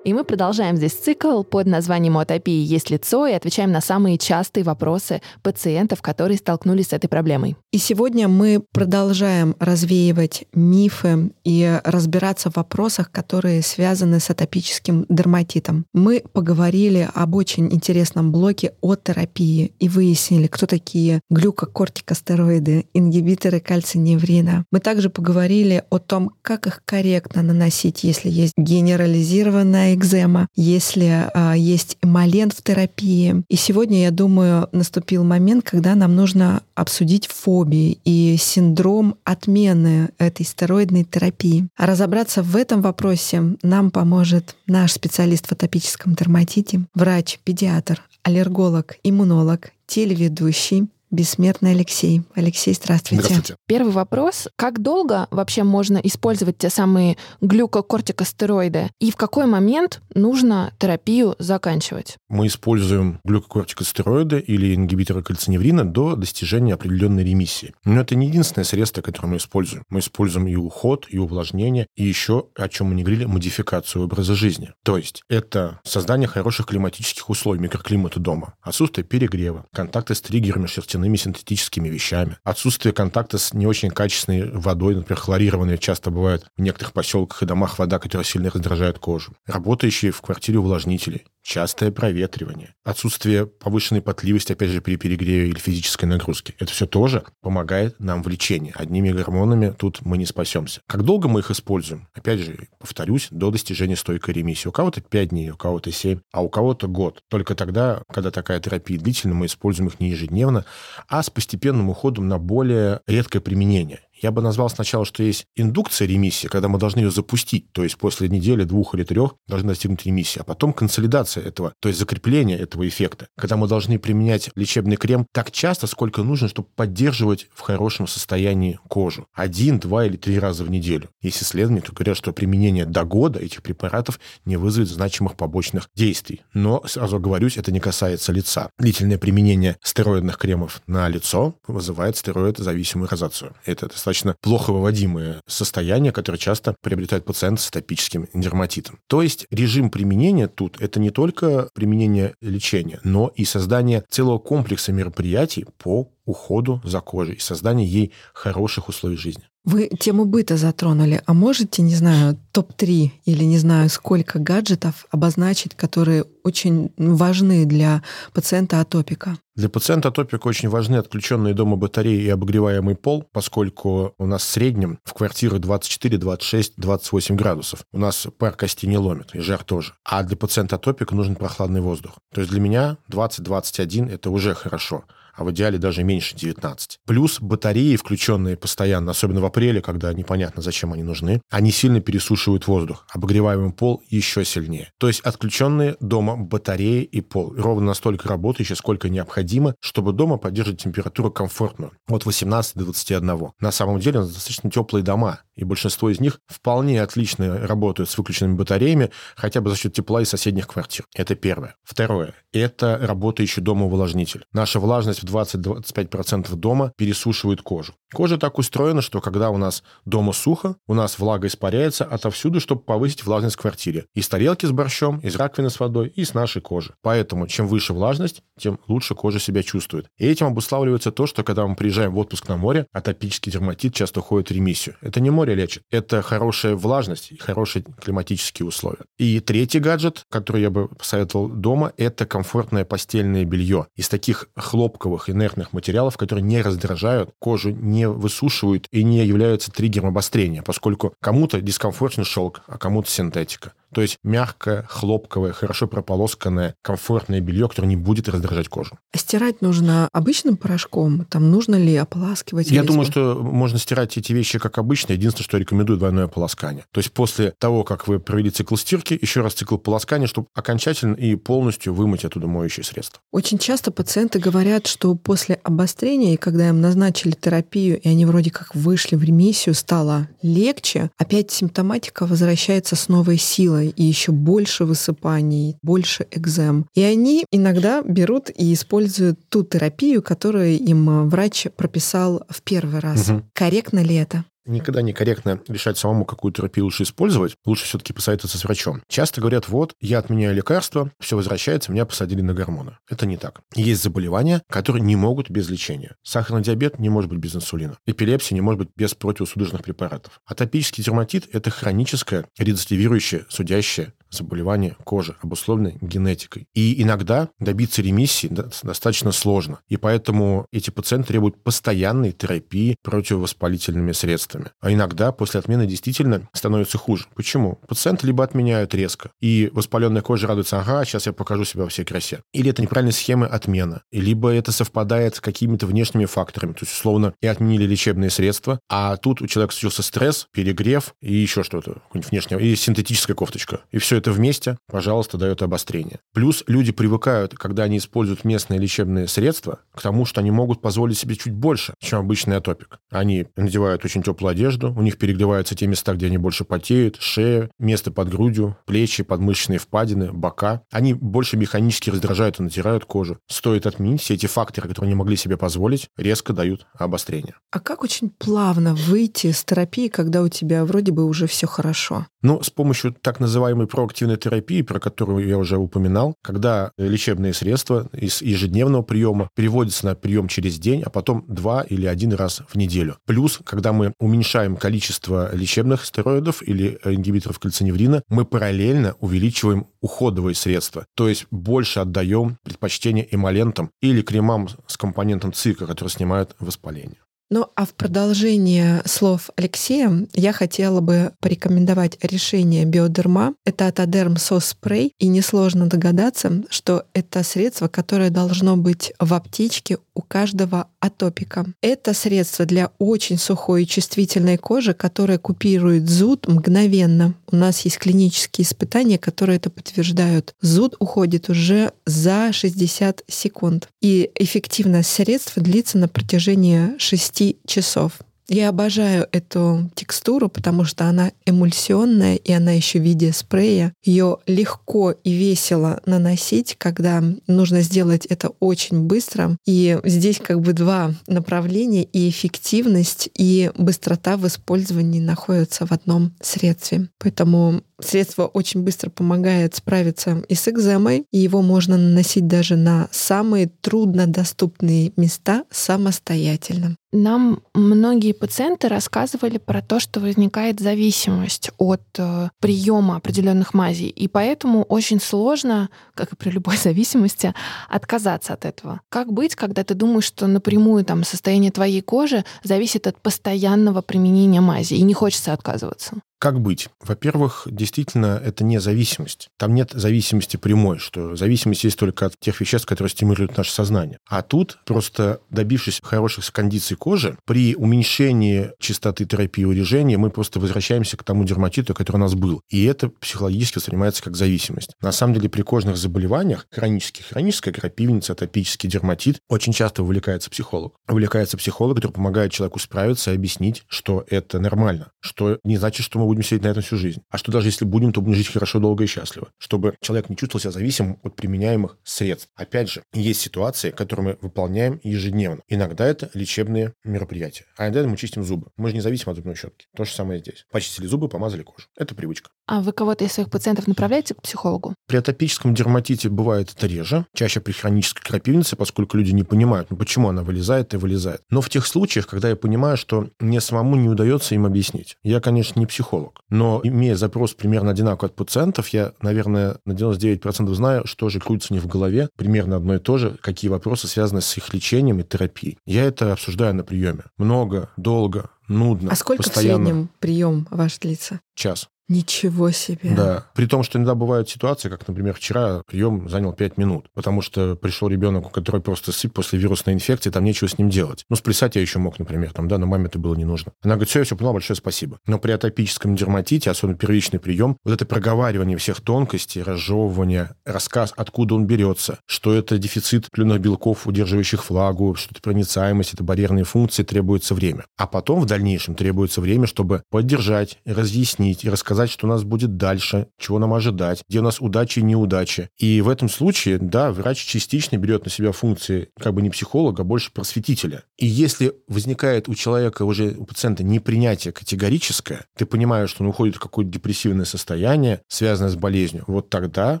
И 0.02 0.14
мы 0.14 0.24
продолжаем 0.24 0.76
здесь 0.76 0.94
цикл 0.94 1.42
под 1.42 1.66
названием 1.66 2.16
«У 2.16 2.20
атопии 2.20 2.64
есть 2.64 2.88
лицо» 2.88 3.26
и 3.26 3.32
отвечаем 3.32 3.70
на 3.70 3.82
самые 3.82 4.16
частые 4.16 4.64
вопросы 4.64 5.20
пациентов, 5.42 6.00
которые 6.00 6.38
столкнулись 6.38 6.88
с 6.88 6.92
этой 6.94 7.08
проблемой. 7.08 7.56
И 7.70 7.76
сегодня 7.76 8.26
мы 8.26 8.62
продолжаем 8.72 9.54
развеивать 9.60 10.44
мифы 10.54 11.32
и 11.44 11.80
разбираться 11.84 12.50
в 12.50 12.56
вопросах, 12.56 13.10
которые 13.10 13.60
связаны 13.60 14.20
с 14.20 14.30
атопическим 14.30 15.04
дерматитом. 15.10 15.84
Мы 15.92 16.24
поговорили 16.32 17.06
об 17.14 17.34
очень 17.34 17.70
интересном 17.70 18.32
блоке 18.32 18.72
о 18.80 18.96
терапии 18.96 19.74
и 19.78 19.88
выяснили, 19.90 20.46
кто 20.46 20.64
такие 20.64 21.20
глюкокортикостероиды, 21.28 22.86
ингибиторы 22.94 23.60
кальциневрина. 23.60 24.64
Мы 24.72 24.80
также 24.80 25.10
поговорили 25.10 25.84
о 25.90 25.98
том, 25.98 26.30
как 26.40 26.66
их 26.66 26.80
корректно 26.86 27.42
наносить, 27.42 28.02
если 28.02 28.30
есть 28.30 28.54
генерализированная 28.56 29.90
экзема, 30.00 30.48
если 30.56 31.30
а, 31.34 31.54
есть 31.54 31.98
эмолент 32.02 32.54
в 32.54 32.62
терапии. 32.62 33.42
И 33.48 33.56
сегодня, 33.56 34.02
я 34.02 34.10
думаю, 34.10 34.68
наступил 34.72 35.24
момент, 35.24 35.64
когда 35.64 35.94
нам 35.94 36.16
нужно 36.16 36.62
обсудить 36.74 37.26
фобии 37.26 37.98
и 38.04 38.36
синдром 38.38 39.16
отмены 39.24 40.08
этой 40.18 40.46
стероидной 40.46 41.04
терапии. 41.04 41.68
А 41.76 41.86
разобраться 41.86 42.42
в 42.42 42.56
этом 42.56 42.80
вопросе 42.80 43.56
нам 43.62 43.90
поможет 43.90 44.56
наш 44.66 44.92
специалист 44.92 45.46
в 45.46 45.52
атопическом 45.52 46.14
дерматите, 46.14 46.86
врач, 46.94 47.38
педиатр, 47.44 48.02
аллерголог, 48.22 48.94
иммунолог, 49.02 49.72
телеведущий, 49.86 50.88
Бессмертный 51.10 51.72
Алексей. 51.72 52.22
Алексей, 52.36 52.72
здравствуйте. 52.72 53.24
Здравствуйте. 53.24 53.56
Первый 53.66 53.92
вопрос. 53.92 54.48
Как 54.54 54.80
долго 54.80 55.26
вообще 55.32 55.64
можно 55.64 55.98
использовать 55.98 56.58
те 56.58 56.70
самые 56.70 57.16
глюкокортикостероиды? 57.40 58.90
И 59.00 59.10
в 59.10 59.16
какой 59.16 59.46
момент 59.46 60.02
нужно 60.14 60.72
терапию 60.78 61.34
заканчивать? 61.40 62.16
Мы 62.28 62.46
используем 62.46 63.18
глюкокортикостероиды 63.24 64.38
или 64.38 64.72
ингибиторы 64.72 65.24
кальциневрина 65.24 65.84
до 65.84 66.14
достижения 66.14 66.74
определенной 66.74 67.24
ремиссии. 67.24 67.74
Но 67.84 68.00
это 68.02 68.14
не 68.14 68.28
единственное 68.28 68.64
средство, 68.64 69.02
которое 69.02 69.28
мы 69.28 69.36
используем. 69.38 69.82
Мы 69.88 69.98
используем 69.98 70.46
и 70.46 70.54
уход, 70.54 71.06
и 71.08 71.18
увлажнение, 71.18 71.88
и 71.96 72.04
еще, 72.04 72.46
о 72.54 72.68
чем 72.68 72.88
мы 72.88 72.94
не 72.94 73.02
говорили, 73.02 73.24
модификацию 73.24 74.04
образа 74.04 74.36
жизни. 74.36 74.70
То 74.84 74.96
есть 74.96 75.24
это 75.28 75.80
создание 75.82 76.28
хороших 76.28 76.66
климатических 76.66 77.28
условий, 77.28 77.58
микроклимата 77.58 78.20
дома, 78.20 78.54
отсутствие 78.62 79.04
перегрева, 79.04 79.66
контакты 79.74 80.14
с 80.14 80.20
триггерами 80.20 80.66
шерстяных 80.66 80.99
нефтяными 81.00 81.16
синтетическими 81.16 81.88
вещами, 81.88 82.36
отсутствие 82.44 82.92
контакта 82.92 83.38
с 83.38 83.52
не 83.54 83.66
очень 83.66 83.90
качественной 83.90 84.50
водой, 84.50 84.94
например, 84.94 85.20
хлорированной 85.20 85.78
часто 85.78 86.10
бывает 86.10 86.44
в 86.56 86.62
некоторых 86.62 86.92
поселках 86.92 87.42
и 87.42 87.46
домах 87.46 87.78
вода, 87.78 87.98
которая 87.98 88.24
сильно 88.24 88.50
раздражает 88.50 88.98
кожу, 88.98 89.32
работающие 89.46 90.12
в 90.12 90.20
квартире 90.20 90.58
увлажнители, 90.58 91.24
частое 91.42 91.90
проветривание, 91.90 92.74
отсутствие 92.84 93.46
повышенной 93.46 94.02
потливости, 94.02 94.52
опять 94.52 94.70
же, 94.70 94.80
при 94.80 94.96
перегреве 94.96 95.48
или 95.48 95.58
физической 95.58 96.04
нагрузке. 96.04 96.54
Это 96.58 96.72
все 96.72 96.86
тоже 96.86 97.24
помогает 97.40 97.98
нам 97.98 98.22
в 98.22 98.28
лечении. 98.28 98.72
Одними 98.74 99.10
гормонами 99.10 99.74
тут 99.76 100.02
мы 100.02 100.18
не 100.18 100.26
спасемся. 100.26 100.80
Как 100.86 101.02
долго 101.02 101.28
мы 101.28 101.40
их 101.40 101.50
используем? 101.50 102.08
Опять 102.14 102.40
же, 102.40 102.68
повторюсь, 102.78 103.28
до 103.30 103.50
достижения 103.50 103.96
стойкой 103.96 104.34
ремиссии. 104.34 104.68
У 104.68 104.72
кого-то 104.72 105.00
5 105.00 105.28
дней, 105.30 105.50
у 105.50 105.56
кого-то 105.56 105.90
7, 105.90 106.20
а 106.32 106.42
у 106.42 106.48
кого-то 106.48 106.88
год. 106.88 107.22
Только 107.28 107.54
тогда, 107.54 108.02
когда 108.12 108.30
такая 108.30 108.60
терапия 108.60 108.98
длительная, 108.98 109.36
мы 109.36 109.46
используем 109.46 109.88
их 109.88 110.00
не 110.00 110.10
ежедневно, 110.10 110.64
а 111.08 111.22
с 111.22 111.30
постепенным 111.30 111.90
уходом 111.90 112.28
на 112.28 112.38
более 112.38 113.00
редкое 113.06 113.40
применение. 113.40 114.00
Я 114.20 114.32
бы 114.32 114.42
назвал 114.42 114.68
сначала, 114.68 115.06
что 115.06 115.22
есть 115.22 115.46
индукция 115.56 116.06
ремиссии, 116.06 116.46
когда 116.46 116.68
мы 116.68 116.78
должны 116.78 117.00
ее 117.00 117.10
запустить, 117.10 117.72
то 117.72 117.82
есть 117.82 117.96
после 117.96 118.28
недели, 118.28 118.64
двух 118.64 118.94
или 118.94 119.02
трех 119.02 119.34
должны 119.48 119.68
достигнуть 119.68 120.04
ремиссии, 120.04 120.40
а 120.40 120.44
потом 120.44 120.74
консолидация 120.74 121.42
этого, 121.44 121.72
то 121.80 121.88
есть 121.88 121.98
закрепление 121.98 122.58
этого 122.58 122.86
эффекта, 122.86 123.28
когда 123.38 123.56
мы 123.56 123.66
должны 123.66 123.98
применять 123.98 124.50
лечебный 124.56 124.96
крем 124.96 125.26
так 125.32 125.50
часто, 125.50 125.86
сколько 125.86 126.22
нужно, 126.22 126.48
чтобы 126.48 126.68
поддерживать 126.76 127.48
в 127.54 127.60
хорошем 127.60 128.06
состоянии 128.06 128.78
кожу. 128.88 129.26
Один, 129.32 129.78
два 129.78 130.04
или 130.04 130.16
три 130.16 130.38
раза 130.38 130.64
в 130.64 130.70
неделю. 130.70 131.08
Есть 131.22 131.42
исследования, 131.42 131.80
которые 131.80 131.96
говорят, 131.96 132.18
что 132.18 132.32
применение 132.32 132.84
до 132.84 133.04
года 133.04 133.38
этих 133.38 133.62
препаратов 133.62 134.20
не 134.44 134.56
вызовет 134.56 134.88
значимых 134.88 135.36
побочных 135.36 135.88
действий. 135.94 136.42
Но, 136.52 136.82
сразу 136.86 137.18
говорюсь, 137.18 137.56
это 137.56 137.72
не 137.72 137.80
касается 137.80 138.32
лица. 138.32 138.70
Длительное 138.78 139.18
применение 139.18 139.78
стероидных 139.82 140.36
кремов 140.36 140.82
на 140.86 141.08
лицо 141.08 141.54
вызывает 141.66 142.16
стероидозависимую 142.18 143.08
розацию. 143.08 143.54
Это 143.64 143.86
достаточно 143.86 144.09
достаточно 144.10 144.36
плохо 144.40 144.72
выводимые 144.72 145.40
состояния, 145.46 146.10
которые 146.12 146.38
часто 146.38 146.74
приобретают 146.80 147.24
пациенты 147.24 147.62
с 147.62 147.68
атопическим 147.68 148.28
дерматитом. 148.34 148.98
То 149.06 149.22
есть 149.22 149.46
режим 149.50 149.90
применения 149.90 150.48
тут– 150.48 150.78
это 150.80 150.98
не 150.98 151.10
только 151.10 151.68
применение 151.74 152.34
лечения, 152.40 153.00
но 153.04 153.30
и 153.36 153.44
создание 153.44 154.04
целого 154.08 154.38
комплекса 154.38 154.92
мероприятий 154.92 155.64
по 155.78 156.10
уходу 156.24 156.80
за 156.84 157.00
кожей 157.00 157.36
и 157.36 157.40
создание 157.40 157.86
ей 157.86 158.12
хороших 158.34 158.88
условий 158.88 159.16
жизни. 159.16 159.44
Вы 159.64 159.88
тему 159.88 160.24
быта 160.24 160.56
затронули, 160.56 161.22
а 161.26 161.34
можете, 161.34 161.82
не 161.82 161.94
знаю, 161.94 162.38
топ-3 162.52 163.10
или 163.26 163.44
не 163.44 163.58
знаю, 163.58 163.90
сколько 163.90 164.38
гаджетов 164.38 165.06
обозначить, 165.10 165.74
которые 165.74 166.24
очень 166.44 166.92
важны 166.96 167.66
для 167.66 168.02
пациента 168.32 168.80
атопика? 168.80 169.36
Для 169.56 169.68
пациента 169.68 170.08
атопика 170.08 170.46
очень 170.46 170.70
важны 170.70 170.96
отключенные 170.96 171.52
дома 171.52 171.76
батареи 171.76 172.22
и 172.22 172.28
обогреваемый 172.30 172.94
пол, 172.94 173.28
поскольку 173.32 174.14
у 174.16 174.26
нас 174.26 174.42
в 174.42 174.50
среднем 174.50 174.98
в 175.04 175.12
квартирах 175.12 175.60
24, 175.60 176.16
26, 176.16 176.72
28 176.78 177.36
градусов. 177.36 177.80
У 177.92 177.98
нас 177.98 178.26
пар 178.38 178.54
кости 178.56 178.86
не 178.86 178.96
ломит, 178.96 179.34
и 179.34 179.40
жар 179.40 179.62
тоже. 179.62 179.92
А 180.04 180.22
для 180.22 180.38
пациента 180.38 180.76
атопика 180.76 181.14
нужен 181.14 181.36
прохладный 181.36 181.82
воздух. 181.82 182.14
То 182.32 182.40
есть 182.40 182.50
для 182.50 182.60
меня 182.60 182.96
20-21– 183.10 184.10
это 184.10 184.30
уже 184.30 184.54
хорошо 184.54 185.04
а 185.40 185.44
в 185.44 185.50
идеале 185.52 185.78
даже 185.78 186.04
меньше 186.04 186.36
19. 186.36 186.98
Плюс 187.06 187.40
батареи, 187.40 187.96
включенные 187.96 188.58
постоянно, 188.58 189.12
особенно 189.12 189.40
в 189.40 189.46
апреле, 189.46 189.80
когда 189.80 190.12
непонятно, 190.12 190.60
зачем 190.60 190.92
они 190.92 191.02
нужны, 191.02 191.40
они 191.50 191.70
сильно 191.70 192.00
пересушивают 192.00 192.66
воздух. 192.66 193.06
Обогреваемый 193.10 193.72
пол 193.72 194.02
еще 194.10 194.44
сильнее. 194.44 194.92
То 194.98 195.08
есть 195.08 195.20
отключенные 195.20 195.96
дома 196.00 196.36
батареи 196.36 197.04
и 197.04 197.22
пол. 197.22 197.54
Ровно 197.56 197.86
настолько 197.86 198.28
работающие, 198.28 198.76
сколько 198.76 199.08
необходимо, 199.08 199.74
чтобы 199.80 200.12
дома 200.12 200.36
поддерживать 200.36 200.82
температуру 200.82 201.30
комфортную. 201.30 201.92
От 202.06 202.26
18 202.26 202.76
до 202.76 202.84
21. 202.84 203.52
На 203.60 203.72
самом 203.72 203.98
деле 203.98 204.20
достаточно 204.20 204.70
теплые 204.70 205.02
дома, 205.02 205.40
и 205.60 205.64
большинство 205.64 206.08
из 206.08 206.20
них 206.20 206.40
вполне 206.46 207.02
отлично 207.02 207.66
работают 207.66 208.08
с 208.08 208.16
выключенными 208.16 208.56
батареями, 208.56 209.10
хотя 209.36 209.60
бы 209.60 209.70
за 209.70 209.76
счет 209.76 209.92
тепла 209.92 210.22
из 210.22 210.30
соседних 210.30 210.66
квартир. 210.66 211.04
Это 211.14 211.34
первое. 211.34 211.76
Второе. 211.84 212.34
Это 212.52 212.98
работающий 213.00 213.62
дома 213.62 213.86
увлажнитель. 213.86 214.44
Наша 214.52 214.80
влажность 214.80 215.22
в 215.22 215.26
20-25% 215.26 216.54
дома 216.56 216.92
пересушивает 216.96 217.60
кожу. 217.62 217.94
Кожа 218.12 218.38
так 218.38 218.58
устроена, 218.58 219.02
что 219.02 219.20
когда 219.20 219.50
у 219.50 219.58
нас 219.58 219.84
дома 220.04 220.32
сухо, 220.32 220.76
у 220.88 220.94
нас 220.94 221.18
влага 221.18 221.46
испаряется 221.46 222.04
отовсюду, 222.04 222.58
чтобы 222.58 222.80
повысить 222.80 223.24
влажность 223.24 223.56
в 223.56 223.60
квартире. 223.60 224.06
Из 224.14 224.28
тарелки 224.28 224.66
с 224.66 224.72
борщом, 224.72 225.18
из 225.18 225.36
раковины 225.36 225.70
с 225.70 225.78
водой 225.78 226.08
и 226.08 226.24
с 226.24 226.34
нашей 226.34 226.62
кожи. 226.62 226.94
Поэтому 227.02 227.46
чем 227.46 227.68
выше 227.68 227.92
влажность, 227.92 228.42
тем 228.58 228.80
лучше 228.88 229.14
кожа 229.14 229.38
себя 229.38 229.62
чувствует. 229.62 230.08
И 230.18 230.26
этим 230.26 230.46
обуславливается 230.46 231.12
то, 231.12 231.26
что 231.26 231.44
когда 231.44 231.66
мы 231.66 231.76
приезжаем 231.76 232.12
в 232.12 232.18
отпуск 232.18 232.48
на 232.48 232.56
море, 232.56 232.86
атопический 232.92 233.52
дерматит 233.52 233.94
часто 233.94 234.20
уходит 234.20 234.48
в 234.48 234.52
ремиссию. 234.52 234.96
Это 235.02 235.20
не 235.20 235.30
море 235.30 235.49
лечит, 235.54 235.82
это 235.90 236.22
хорошая 236.22 236.74
влажность 236.74 237.32
и 237.32 237.36
хорошие 237.36 237.84
климатические 238.00 238.66
условия. 238.66 239.04
И 239.18 239.40
третий 239.40 239.78
гаджет, 239.78 240.24
который 240.30 240.62
я 240.62 240.70
бы 240.70 240.88
посоветовал 240.88 241.48
дома, 241.48 241.92
это 241.96 242.26
комфортное 242.26 242.84
постельное 242.84 243.44
белье. 243.44 243.86
Из 243.96 244.08
таких 244.08 244.48
хлопковых 244.56 245.30
инертных 245.30 245.72
материалов, 245.72 246.16
которые 246.16 246.44
не 246.44 246.60
раздражают 246.62 247.30
кожу, 247.38 247.70
не 247.70 248.08
высушивают 248.08 248.86
и 248.90 249.04
не 249.04 249.24
являются 249.24 249.70
триггером 249.70 250.08
обострения, 250.08 250.62
поскольку 250.62 251.14
кому-то 251.20 251.60
дискомфортен 251.60 252.24
шелк, 252.24 252.62
а 252.66 252.78
кому-то 252.78 253.10
синтетика. 253.10 253.72
То 253.92 254.02
есть 254.02 254.18
мягкое, 254.22 254.86
хлопковое, 254.88 255.52
хорошо 255.52 255.86
прополосканное, 255.86 256.74
комфортное 256.82 257.40
белье, 257.40 257.68
которое 257.68 257.88
не 257.88 257.96
будет 257.96 258.28
раздражать 258.28 258.68
кожу. 258.68 258.98
А 259.12 259.18
стирать 259.18 259.62
нужно 259.62 260.08
обычным 260.12 260.56
порошком? 260.56 261.24
Там 261.26 261.50
нужно 261.50 261.76
ли 261.76 261.96
ополаскивать? 261.96 262.70
Я 262.70 262.82
думаю, 262.82 263.06
что 263.06 263.34
можно 263.40 263.78
стирать 263.78 264.16
эти 264.16 264.32
вещи 264.32 264.58
как 264.58 264.78
обычно. 264.78 265.12
Единственное, 265.12 265.44
что 265.44 265.56
я 265.56 265.60
рекомендую 265.60 265.98
двойное 265.98 266.28
полоскание. 266.28 266.84
То 266.92 266.98
есть 266.98 267.12
после 267.12 267.52
того, 267.58 267.84
как 267.84 268.08
вы 268.08 268.20
провели 268.20 268.50
цикл 268.50 268.76
стирки, 268.76 269.18
еще 269.20 269.40
раз 269.40 269.54
цикл 269.54 269.76
полоскания, 269.76 270.26
чтобы 270.26 270.48
окончательно 270.54 271.14
и 271.14 271.34
полностью 271.34 271.94
вымыть 271.94 272.24
оттуда 272.24 272.46
моющее 272.46 272.84
средство. 272.84 273.20
Очень 273.32 273.58
часто 273.58 273.90
пациенты 273.90 274.38
говорят, 274.38 274.86
что 274.86 275.14
после 275.14 275.56
обострения, 275.62 276.34
и 276.34 276.36
когда 276.36 276.68
им 276.68 276.80
назначили 276.80 277.32
терапию, 277.32 278.00
и 278.00 278.08
они 278.08 278.24
вроде 278.26 278.50
как 278.50 278.74
вышли 278.74 279.16
в 279.16 279.22
ремиссию, 279.24 279.74
стало 279.74 280.28
легче, 280.42 281.10
опять 281.16 281.50
симптоматика 281.50 282.26
возвращается 282.26 282.96
с 282.96 283.08
новой 283.08 283.38
силой, 283.38 283.79
и 283.88 284.02
еще 284.02 284.32
больше 284.32 284.84
высыпаний, 284.84 285.76
больше 285.82 286.26
экзем. 286.30 286.86
И 286.94 287.02
они 287.02 287.44
иногда 287.50 288.02
берут 288.02 288.50
и 288.54 288.72
используют 288.72 289.38
ту 289.48 289.64
терапию, 289.64 290.22
которую 290.22 290.78
им 290.78 291.28
врач 291.28 291.66
прописал 291.76 292.44
в 292.48 292.62
первый 292.62 293.00
раз. 293.00 293.28
Угу. 293.28 293.42
Корректно 293.54 294.00
ли 294.00 294.14
это? 294.16 294.44
Никогда 294.66 295.02
некорректно 295.02 295.60
решать 295.68 295.98
самому, 295.98 296.24
какую 296.24 296.52
терапию 296.52 296.84
лучше 296.84 297.04
использовать. 297.04 297.56
Лучше 297.64 297.84
все-таки 297.84 298.12
посоветоваться 298.12 298.58
с 298.58 298.64
врачом. 298.64 299.02
Часто 299.08 299.40
говорят, 299.40 299.68
вот, 299.68 299.94
я 300.00 300.18
отменяю 300.18 300.54
лекарства, 300.54 301.10
все 301.20 301.36
возвращается, 301.36 301.92
меня 301.92 302.06
посадили 302.06 302.40
на 302.40 302.54
гормоны. 302.54 302.98
Это 303.08 303.26
не 303.26 303.36
так. 303.36 303.60
Есть 303.74 304.02
заболевания, 304.02 304.62
которые 304.68 305.02
не 305.02 305.16
могут 305.16 305.50
без 305.50 305.68
лечения. 305.68 306.16
Сахарный 306.22 306.62
диабет 306.62 306.98
не 306.98 307.08
может 307.08 307.30
быть 307.30 307.38
без 307.40 307.54
инсулина. 307.56 307.96
Эпилепсия 308.06 308.54
не 308.54 308.60
может 308.60 308.78
быть 308.78 308.90
без 308.96 309.14
противосудорожных 309.14 309.82
препаратов. 309.82 310.40
Атопический 310.46 311.02
дерматит– 311.02 311.48
это 311.52 311.70
хроническое, 311.70 312.46
рецидивирующее, 312.58 313.46
судящее 313.48 314.12
заболевание 314.30 314.96
кожи, 315.04 315.36
обусловленное 315.42 315.98
генетикой. 316.00 316.66
И 316.74 317.02
иногда 317.02 317.48
добиться 317.58 318.02
ремиссии 318.02 318.48
достаточно 318.48 319.32
сложно. 319.32 319.80
И 319.88 319.96
поэтому 319.96 320.66
эти 320.72 320.90
пациенты 320.90 321.28
требуют 321.28 321.62
постоянной 321.62 322.32
терапии 322.32 322.96
противовоспалительными 323.02 324.12
средствами. 324.12 324.49
А 324.80 324.92
иногда 324.92 325.32
после 325.32 325.60
отмены 325.60 325.86
действительно 325.86 326.48
становится 326.52 326.98
хуже. 326.98 327.26
Почему? 327.34 327.78
Пациенты 327.86 328.26
либо 328.26 328.44
отменяют 328.44 328.94
резко, 328.94 329.30
и 329.40 329.70
воспаленная 329.72 330.22
кожа 330.22 330.46
радуется, 330.46 330.80
ага, 330.80 331.04
сейчас 331.04 331.26
я 331.26 331.32
покажу 331.32 331.64
себя 331.64 331.84
во 331.84 331.88
всей 331.88 332.04
красе. 332.04 332.40
Или 332.52 332.70
это 332.70 332.82
неправильная 332.82 333.12
схема 333.12 333.46
отмены. 333.46 334.00
Либо 334.12 334.50
это 334.50 334.72
совпадает 334.72 335.36
с 335.36 335.40
какими-то 335.40 335.86
внешними 335.86 336.24
факторами. 336.24 336.72
То 336.72 336.80
есть, 336.82 336.92
условно, 336.92 337.34
и 337.40 337.46
отменили 337.46 337.84
лечебные 337.84 338.30
средства, 338.30 338.80
а 338.88 339.16
тут 339.16 339.42
у 339.42 339.46
человека 339.46 339.74
случился 339.74 340.02
стресс, 340.02 340.48
перегрев 340.52 341.14
и 341.20 341.32
еще 341.34 341.62
что-то, 341.62 342.02
внешнее, 342.12 342.60
и 342.60 342.76
синтетическая 342.76 343.34
кофточка. 343.34 343.80
И 343.90 343.98
все 343.98 344.16
это 344.16 344.32
вместе, 344.32 344.78
пожалуйста, 344.86 345.38
дает 345.38 345.62
обострение. 345.62 346.20
Плюс 346.32 346.64
люди 346.66 346.92
привыкают, 346.92 347.54
когда 347.54 347.84
они 347.84 347.98
используют 347.98 348.44
местные 348.44 348.80
лечебные 348.80 349.28
средства, 349.28 349.80
к 349.94 350.02
тому, 350.02 350.24
что 350.24 350.40
они 350.40 350.50
могут 350.50 350.80
позволить 350.80 351.18
себе 351.18 351.36
чуть 351.36 351.52
больше, 351.52 351.94
чем 352.00 352.20
обычный 352.20 352.56
атопик. 352.56 352.98
Они 353.10 353.46
надевают 353.56 354.04
очень 354.04 354.22
теплую 354.40 354.52
одежду, 354.52 354.94
у 354.96 355.02
них 355.02 355.18
перегреваются 355.18 355.74
те 355.74 355.86
места, 355.86 356.14
где 356.14 356.26
они 356.26 356.38
больше 356.38 356.64
потеют, 356.64 357.16
шея, 357.20 357.70
место 357.78 358.10
под 358.10 358.30
грудью, 358.30 358.76
плечи, 358.86 359.22
подмышечные 359.22 359.78
впадины, 359.78 360.32
бока. 360.32 360.82
Они 360.90 361.12
больше 361.12 361.56
механически 361.58 362.10
раздражают 362.10 362.58
и 362.58 362.62
натирают 362.62 363.04
кожу. 363.04 363.38
Стоит 363.46 363.86
отменить 363.86 364.22
все 364.22 364.34
эти 364.34 364.46
факторы, 364.46 364.88
которые 364.88 365.10
они 365.10 365.16
могли 365.16 365.36
себе 365.36 365.56
позволить, 365.56 366.08
резко 366.16 366.52
дают 366.52 366.86
обострение. 366.98 367.54
А 367.70 367.80
как 367.80 368.02
очень 368.02 368.30
плавно 368.30 368.94
выйти 368.94 369.52
с 369.52 369.62
терапии, 369.62 370.08
когда 370.08 370.42
у 370.42 370.48
тебя 370.48 370.84
вроде 370.84 371.12
бы 371.12 371.24
уже 371.24 371.46
все 371.46 371.66
хорошо? 371.66 372.26
Ну, 372.42 372.62
с 372.62 372.70
помощью 372.70 373.12
так 373.12 373.40
называемой 373.40 373.86
проактивной 373.86 374.38
терапии, 374.38 374.80
про 374.80 374.98
которую 374.98 375.46
я 375.46 375.58
уже 375.58 375.76
упоминал, 375.76 376.34
когда 376.42 376.92
лечебные 376.96 377.52
средства 377.52 378.08
из 378.12 378.40
ежедневного 378.40 379.02
приема 379.02 379.50
переводятся 379.54 380.06
на 380.06 380.14
прием 380.14 380.48
через 380.48 380.78
день, 380.78 381.02
а 381.02 381.10
потом 381.10 381.44
два 381.46 381.82
или 381.82 382.06
один 382.06 382.32
раз 382.32 382.62
в 382.68 382.76
неделю. 382.76 383.16
Плюс, 383.26 383.60
когда 383.64 383.92
мы 383.92 384.14
уменьшаем 384.30 384.76
количество 384.76 385.54
лечебных 385.54 386.04
стероидов 386.04 386.62
или 386.62 386.98
ингибиторов 387.04 387.58
кальциневрина, 387.58 388.22
мы 388.28 388.44
параллельно 388.44 389.16
увеличиваем 389.20 389.88
уходовые 390.00 390.54
средства, 390.54 391.06
то 391.16 391.28
есть 391.28 391.46
больше 391.50 392.00
отдаем 392.00 392.58
предпочтение 392.62 393.26
эмолентам 393.34 393.90
или 394.00 394.22
кремам 394.22 394.68
с 394.86 394.96
компонентом 394.96 395.52
цикла, 395.52 395.86
которые 395.86 396.10
снимают 396.10 396.54
воспаление. 396.60 397.18
Ну 397.52 397.66
а 397.74 397.84
в 397.84 397.94
продолжение 397.94 399.02
слов 399.06 399.50
Алексея 399.56 400.26
я 400.34 400.52
хотела 400.52 401.00
бы 401.00 401.32
порекомендовать 401.40 402.16
решение 402.22 402.84
биодерма. 402.84 403.54
Это 403.64 403.88
атодерм 403.88 404.36
сос 404.36 404.66
спрей. 404.66 405.14
И 405.18 405.26
несложно 405.26 405.86
догадаться, 405.86 406.62
что 406.70 407.06
это 407.12 407.42
средство, 407.42 407.88
которое 407.88 408.30
должно 408.30 408.76
быть 408.76 409.12
в 409.18 409.34
аптечке 409.34 409.98
у 410.14 410.22
каждого 410.22 410.86
атопика. 411.00 411.66
Это 411.80 412.14
средство 412.14 412.66
для 412.66 412.92
очень 412.98 413.38
сухой 413.38 413.82
и 413.82 413.86
чувствительной 413.86 414.56
кожи, 414.56 414.94
которое 414.94 415.38
купирует 415.38 416.08
зуд 416.08 416.46
мгновенно. 416.46 417.34
У 417.50 417.56
нас 417.56 417.80
есть 417.80 417.98
клинические 417.98 418.64
испытания, 418.64 419.18
которые 419.18 419.56
это 419.56 419.70
подтверждают. 419.70 420.54
Зуд 420.60 420.94
уходит 421.00 421.48
уже 421.48 421.92
за 422.06 422.52
60 422.52 423.24
секунд. 423.26 423.88
И 424.00 424.30
эффективность 424.36 425.10
средства 425.10 425.62
длится 425.62 425.98
на 425.98 426.06
протяжении 426.06 426.96
6 426.98 427.39
часов. 427.66 428.20
Я 428.52 428.70
обожаю 428.70 429.28
эту 429.30 429.88
текстуру, 429.94 430.48
потому 430.48 430.84
что 430.84 431.04
она 431.04 431.30
эмульсионная, 431.46 432.34
и 432.34 432.52
она 432.52 432.72
еще 432.72 432.98
в 432.98 433.02
виде 433.02 433.32
спрея. 433.32 433.92
Ее 434.02 434.38
легко 434.48 435.12
и 435.12 435.32
весело 435.32 436.00
наносить, 436.04 436.74
когда 436.76 437.22
нужно 437.46 437.82
сделать 437.82 438.26
это 438.26 438.50
очень 438.58 439.02
быстро. 439.02 439.56
И 439.66 440.00
здесь 440.02 440.40
как 440.42 440.60
бы 440.62 440.72
два 440.72 441.14
направления, 441.28 442.02
и 442.02 442.28
эффективность, 442.28 443.30
и 443.38 443.70
быстрота 443.78 444.36
в 444.36 444.44
использовании 444.48 445.20
находятся 445.20 445.86
в 445.86 445.92
одном 445.92 446.32
средстве. 446.42 447.08
Поэтому 447.20 447.84
Средство 448.02 448.46
очень 448.46 448.82
быстро 448.82 449.10
помогает 449.10 449.74
справиться 449.74 450.42
и 450.48 450.54
с 450.54 450.68
экземой, 450.68 451.24
и 451.30 451.38
его 451.38 451.62
можно 451.62 451.96
наносить 451.96 452.46
даже 452.46 452.76
на 452.76 453.08
самые 453.10 453.70
труднодоступные 453.80 455.12
места 455.16 455.64
самостоятельно. 455.70 456.96
Нам 457.12 457.62
многие 457.74 458.32
пациенты 458.32 458.86
рассказывали 458.86 459.58
про 459.58 459.82
то, 459.82 459.98
что 459.98 460.20
возникает 460.20 460.78
зависимость 460.78 461.72
от 461.76 462.02
э, 462.18 462.50
приема 462.60 463.16
определенных 463.16 463.74
мазей, 463.74 464.08
и 464.08 464.28
поэтому 464.28 464.84
очень 464.84 465.20
сложно, 465.20 465.90
как 466.14 466.32
и 466.32 466.36
при 466.36 466.50
любой 466.50 466.76
зависимости, 466.82 467.52
отказаться 467.88 468.52
от 468.52 468.64
этого. 468.64 469.00
Как 469.08 469.32
быть, 469.32 469.56
когда 469.56 469.82
ты 469.82 469.94
думаешь, 469.94 470.24
что 470.24 470.46
напрямую 470.46 471.04
там 471.04 471.24
состояние 471.24 471.72
твоей 471.72 472.00
кожи 472.00 472.44
зависит 472.62 473.08
от 473.08 473.20
постоянного 473.20 474.02
применения 474.02 474.60
мази, 474.60 474.94
и 474.94 475.02
не 475.02 475.14
хочется 475.14 475.52
отказываться? 475.52 476.20
Как 476.40 476.58
быть? 476.58 476.88
Во-первых, 477.02 477.68
действительно, 477.70 478.40
это 478.42 478.64
не 478.64 478.80
зависимость. 478.80 479.50
Там 479.58 479.74
нет 479.74 479.90
зависимости 479.92 480.56
прямой, 480.56 480.98
что 480.98 481.36
зависимость 481.36 481.84
есть 481.84 481.98
только 481.98 482.24
от 482.24 482.40
тех 482.40 482.58
веществ, 482.62 482.88
которые 482.88 483.10
стимулируют 483.10 483.58
наше 483.58 483.70
сознание. 483.70 484.16
А 484.26 484.40
тут, 484.40 484.78
просто 484.86 485.42
добившись 485.50 486.00
хороших 486.02 486.50
кондиций 486.50 486.96
кожи, 486.96 487.36
при 487.44 487.76
уменьшении 487.76 488.70
частоты 488.78 489.26
терапии 489.26 489.64
урежения 489.64 490.16
мы 490.16 490.30
просто 490.30 490.60
возвращаемся 490.60 491.18
к 491.18 491.24
тому 491.24 491.44
дерматиту, 491.44 491.92
который 491.92 492.16
у 492.16 492.20
нас 492.20 492.34
был. 492.34 492.62
И 492.70 492.84
это 492.84 493.10
психологически 493.10 493.76
воспринимается 493.76 494.22
как 494.22 494.34
зависимость. 494.34 494.92
На 495.02 495.12
самом 495.12 495.34
деле, 495.34 495.50
при 495.50 495.60
кожных 495.60 495.98
заболеваниях, 495.98 496.66
хронических, 496.70 497.26
хроническая 497.26 497.74
крапивница, 497.74 498.32
атопический 498.32 498.88
дерматит, 498.88 499.40
очень 499.50 499.74
часто 499.74 500.02
увлекается 500.02 500.48
психолог. 500.48 500.94
Увлекается 501.06 501.58
психолог, 501.58 501.96
который 501.96 502.12
помогает 502.12 502.50
человеку 502.50 502.78
справиться 502.78 503.30
и 503.30 503.34
объяснить, 503.34 503.82
что 503.88 504.24
это 504.30 504.58
нормально, 504.58 505.12
что 505.20 505.58
не 505.64 505.76
значит, 505.76 506.06
что 506.06 506.18
мы 506.18 506.29
будем 506.30 506.44
сидеть 506.44 506.62
на 506.62 506.68
этом 506.68 506.82
всю 506.82 506.96
жизнь. 506.96 507.22
А 507.28 507.38
что 507.38 507.50
даже 507.50 507.68
если 507.68 507.84
будем, 507.84 508.12
то 508.12 508.20
будем 508.20 508.36
жить 508.36 508.48
хорошо, 508.48 508.78
долго 508.78 509.02
и 509.04 509.06
счастливо. 509.08 509.48
Чтобы 509.58 509.96
человек 510.00 510.28
не 510.28 510.36
чувствовал 510.36 510.60
себя 510.60 510.70
зависимым 510.70 511.18
от 511.24 511.34
применяемых 511.34 511.98
средств. 512.04 512.48
Опять 512.54 512.88
же, 512.88 513.02
есть 513.12 513.40
ситуации, 513.40 513.90
которые 513.90 514.26
мы 514.26 514.38
выполняем 514.40 515.00
ежедневно. 515.02 515.62
Иногда 515.68 516.06
это 516.06 516.30
лечебные 516.34 516.94
мероприятия. 517.02 517.64
А 517.76 517.84
иногда 517.84 518.06
мы 518.06 518.16
чистим 518.16 518.44
зубы. 518.44 518.68
Мы 518.76 518.90
же 518.90 518.94
не 518.94 519.00
зависим 519.00 519.30
от 519.30 519.36
зубной 519.36 519.56
щетки. 519.56 519.86
То 519.96 520.04
же 520.04 520.12
самое 520.12 520.38
здесь. 520.38 520.66
Почистили 520.70 521.06
зубы, 521.06 521.28
помазали 521.28 521.62
кожу. 521.62 521.88
Это 521.96 522.14
привычка. 522.14 522.50
А 522.70 522.80
вы 522.82 522.92
кого-то 522.92 523.24
из 523.24 523.32
своих 523.32 523.50
пациентов 523.50 523.88
направляете 523.88 524.32
к 524.32 524.42
психологу? 524.42 524.94
При 525.08 525.16
атопическом 525.16 525.74
дерматите 525.74 526.28
бывает 526.28 526.72
это 526.72 526.86
реже, 526.86 527.26
чаще 527.34 527.58
при 527.58 527.72
хронической 527.72 528.22
крапивнице, 528.22 528.76
поскольку 528.76 529.16
люди 529.16 529.32
не 529.32 529.42
понимают, 529.42 529.90
ну 529.90 529.96
почему 529.96 530.28
она 530.28 530.44
вылезает 530.44 530.94
и 530.94 530.96
вылезает. 530.96 531.40
Но 531.50 531.62
в 531.62 531.68
тех 531.68 531.84
случаях, 531.84 532.28
когда 532.28 532.48
я 532.48 532.54
понимаю, 532.54 532.96
что 532.96 533.28
мне 533.40 533.60
самому 533.60 533.96
не 533.96 534.08
удается 534.08 534.54
им 534.54 534.66
объяснить. 534.66 535.16
Я, 535.24 535.40
конечно, 535.40 535.80
не 535.80 535.86
психолог, 535.86 536.42
но 536.48 536.80
имея 536.84 537.16
запрос 537.16 537.54
примерно 537.54 537.90
одинаковый 537.90 538.30
от 538.30 538.36
пациентов, 538.36 538.86
я, 538.90 539.14
наверное, 539.20 539.78
на 539.84 539.90
99% 539.90 540.72
знаю, 540.72 541.08
что 541.08 541.28
же 541.28 541.40
крутится 541.40 541.74
них 541.74 541.82
в 541.82 541.88
голове, 541.88 542.28
примерно 542.36 542.76
одно 542.76 542.94
и 542.94 542.98
то 543.00 543.18
же, 543.18 543.36
какие 543.42 543.68
вопросы 543.68 544.06
связаны 544.06 544.42
с 544.42 544.56
их 544.56 544.72
лечением 544.72 545.18
и 545.18 545.24
терапией. 545.24 545.76
Я 545.86 546.04
это 546.04 546.32
обсуждаю 546.32 546.72
на 546.76 546.84
приеме. 546.84 547.24
Много, 547.36 547.90
долго, 547.96 548.50
нудно. 548.68 549.10
А 549.10 549.16
сколько 549.16 549.42
постоянно. 549.42 549.82
в 549.82 549.86
среднем 549.86 550.10
прием 550.20 550.68
ваш 550.70 551.00
длится? 551.00 551.40
Час. 551.56 551.88
Ничего 552.10 552.72
себе. 552.72 553.12
Да. 553.16 553.46
При 553.54 553.66
том, 553.66 553.84
что 553.84 553.96
иногда 553.96 554.16
бывают 554.16 554.50
ситуации, 554.50 554.88
как, 554.88 555.06
например, 555.06 555.34
вчера 555.34 555.82
прием 555.86 556.28
занял 556.28 556.52
5 556.52 556.76
минут, 556.76 557.06
потому 557.14 557.40
что 557.40 557.76
пришел 557.76 558.08
ребенок, 558.08 558.46
у 558.46 558.50
которого 558.50 558.80
просто 558.80 559.12
сыпь 559.12 559.32
после 559.32 559.60
вирусной 559.60 559.94
инфекции, 559.94 560.30
там 560.30 560.42
нечего 560.42 560.68
с 560.68 560.76
ним 560.76 560.90
делать. 560.90 561.24
Ну, 561.30 561.36
сплясать 561.36 561.76
я 561.76 561.82
еще 561.82 562.00
мог, 562.00 562.18
например, 562.18 562.52
там, 562.52 562.66
да, 562.66 562.78
но 562.78 562.86
маме 562.86 563.06
это 563.06 563.20
было 563.20 563.36
не 563.36 563.44
нужно. 563.44 563.70
Она 563.82 563.94
говорит, 563.94 564.08
все, 564.08 564.18
я 564.18 564.24
все 564.24 564.34
поняла, 564.34 564.54
большое 564.54 564.76
спасибо. 564.76 565.18
Но 565.26 565.38
при 565.38 565.52
атопическом 565.52 566.16
дерматите, 566.16 566.68
особенно 566.68 566.98
первичный 566.98 567.38
прием, 567.38 567.76
вот 567.84 567.94
это 567.94 568.04
проговаривание 568.04 568.76
всех 568.76 569.00
тонкостей, 569.02 569.62
разжевывание, 569.62 570.56
рассказ, 570.64 571.12
откуда 571.16 571.54
он 571.54 571.66
берется, 571.66 572.18
что 572.26 572.52
это 572.52 572.76
дефицит 572.76 573.30
пленных 573.30 573.60
белков, 573.60 574.08
удерживающих 574.08 574.68
влагу, 574.68 575.14
что 575.14 575.30
это 575.30 575.40
проницаемость, 575.40 576.14
это 576.14 576.24
барьерные 576.24 576.64
функции, 576.64 577.04
требуется 577.04 577.54
время. 577.54 577.84
А 577.96 578.08
потом 578.08 578.40
в 578.40 578.46
дальнейшем 578.46 578.96
требуется 578.96 579.40
время, 579.40 579.68
чтобы 579.68 580.02
поддержать, 580.10 580.78
разъяснить 580.84 581.64
и 581.64 581.70
рассказать, 581.70 581.99
что 582.08 582.26
у 582.26 582.30
нас 582.30 582.44
будет 582.44 582.78
дальше, 582.78 583.26
чего 583.38 583.58
нам 583.58 583.74
ожидать, 583.74 584.22
где 584.28 584.38
у 584.38 584.42
нас 584.42 584.60
удачи 584.60 585.00
и 585.00 585.02
неудачи. 585.02 585.68
И 585.76 586.00
в 586.00 586.08
этом 586.08 586.30
случае, 586.30 586.78
да, 586.78 587.12
врач 587.12 587.44
частично 587.44 587.96
берет 587.98 588.24
на 588.24 588.30
себя 588.30 588.52
функции 588.52 589.10
как 589.18 589.34
бы 589.34 589.42
не 589.42 589.50
психолога, 589.50 590.02
а 590.02 590.04
больше 590.04 590.32
просветителя. 590.32 591.02
И 591.18 591.26
если 591.26 591.74
возникает 591.88 592.48
у 592.48 592.54
человека 592.54 593.02
уже, 593.02 593.34
у 593.36 593.44
пациента 593.44 593.84
непринятие 593.84 594.52
категорическое, 594.52 595.44
ты 595.56 595.66
понимаешь, 595.66 596.10
что 596.10 596.22
он 596.22 596.30
уходит 596.30 596.56
в 596.56 596.60
какое-то 596.60 596.90
депрессивное 596.90 597.44
состояние, 597.44 598.22
связанное 598.28 598.70
с 598.70 598.76
болезнью, 598.76 599.24
вот 599.26 599.50
тогда 599.50 600.00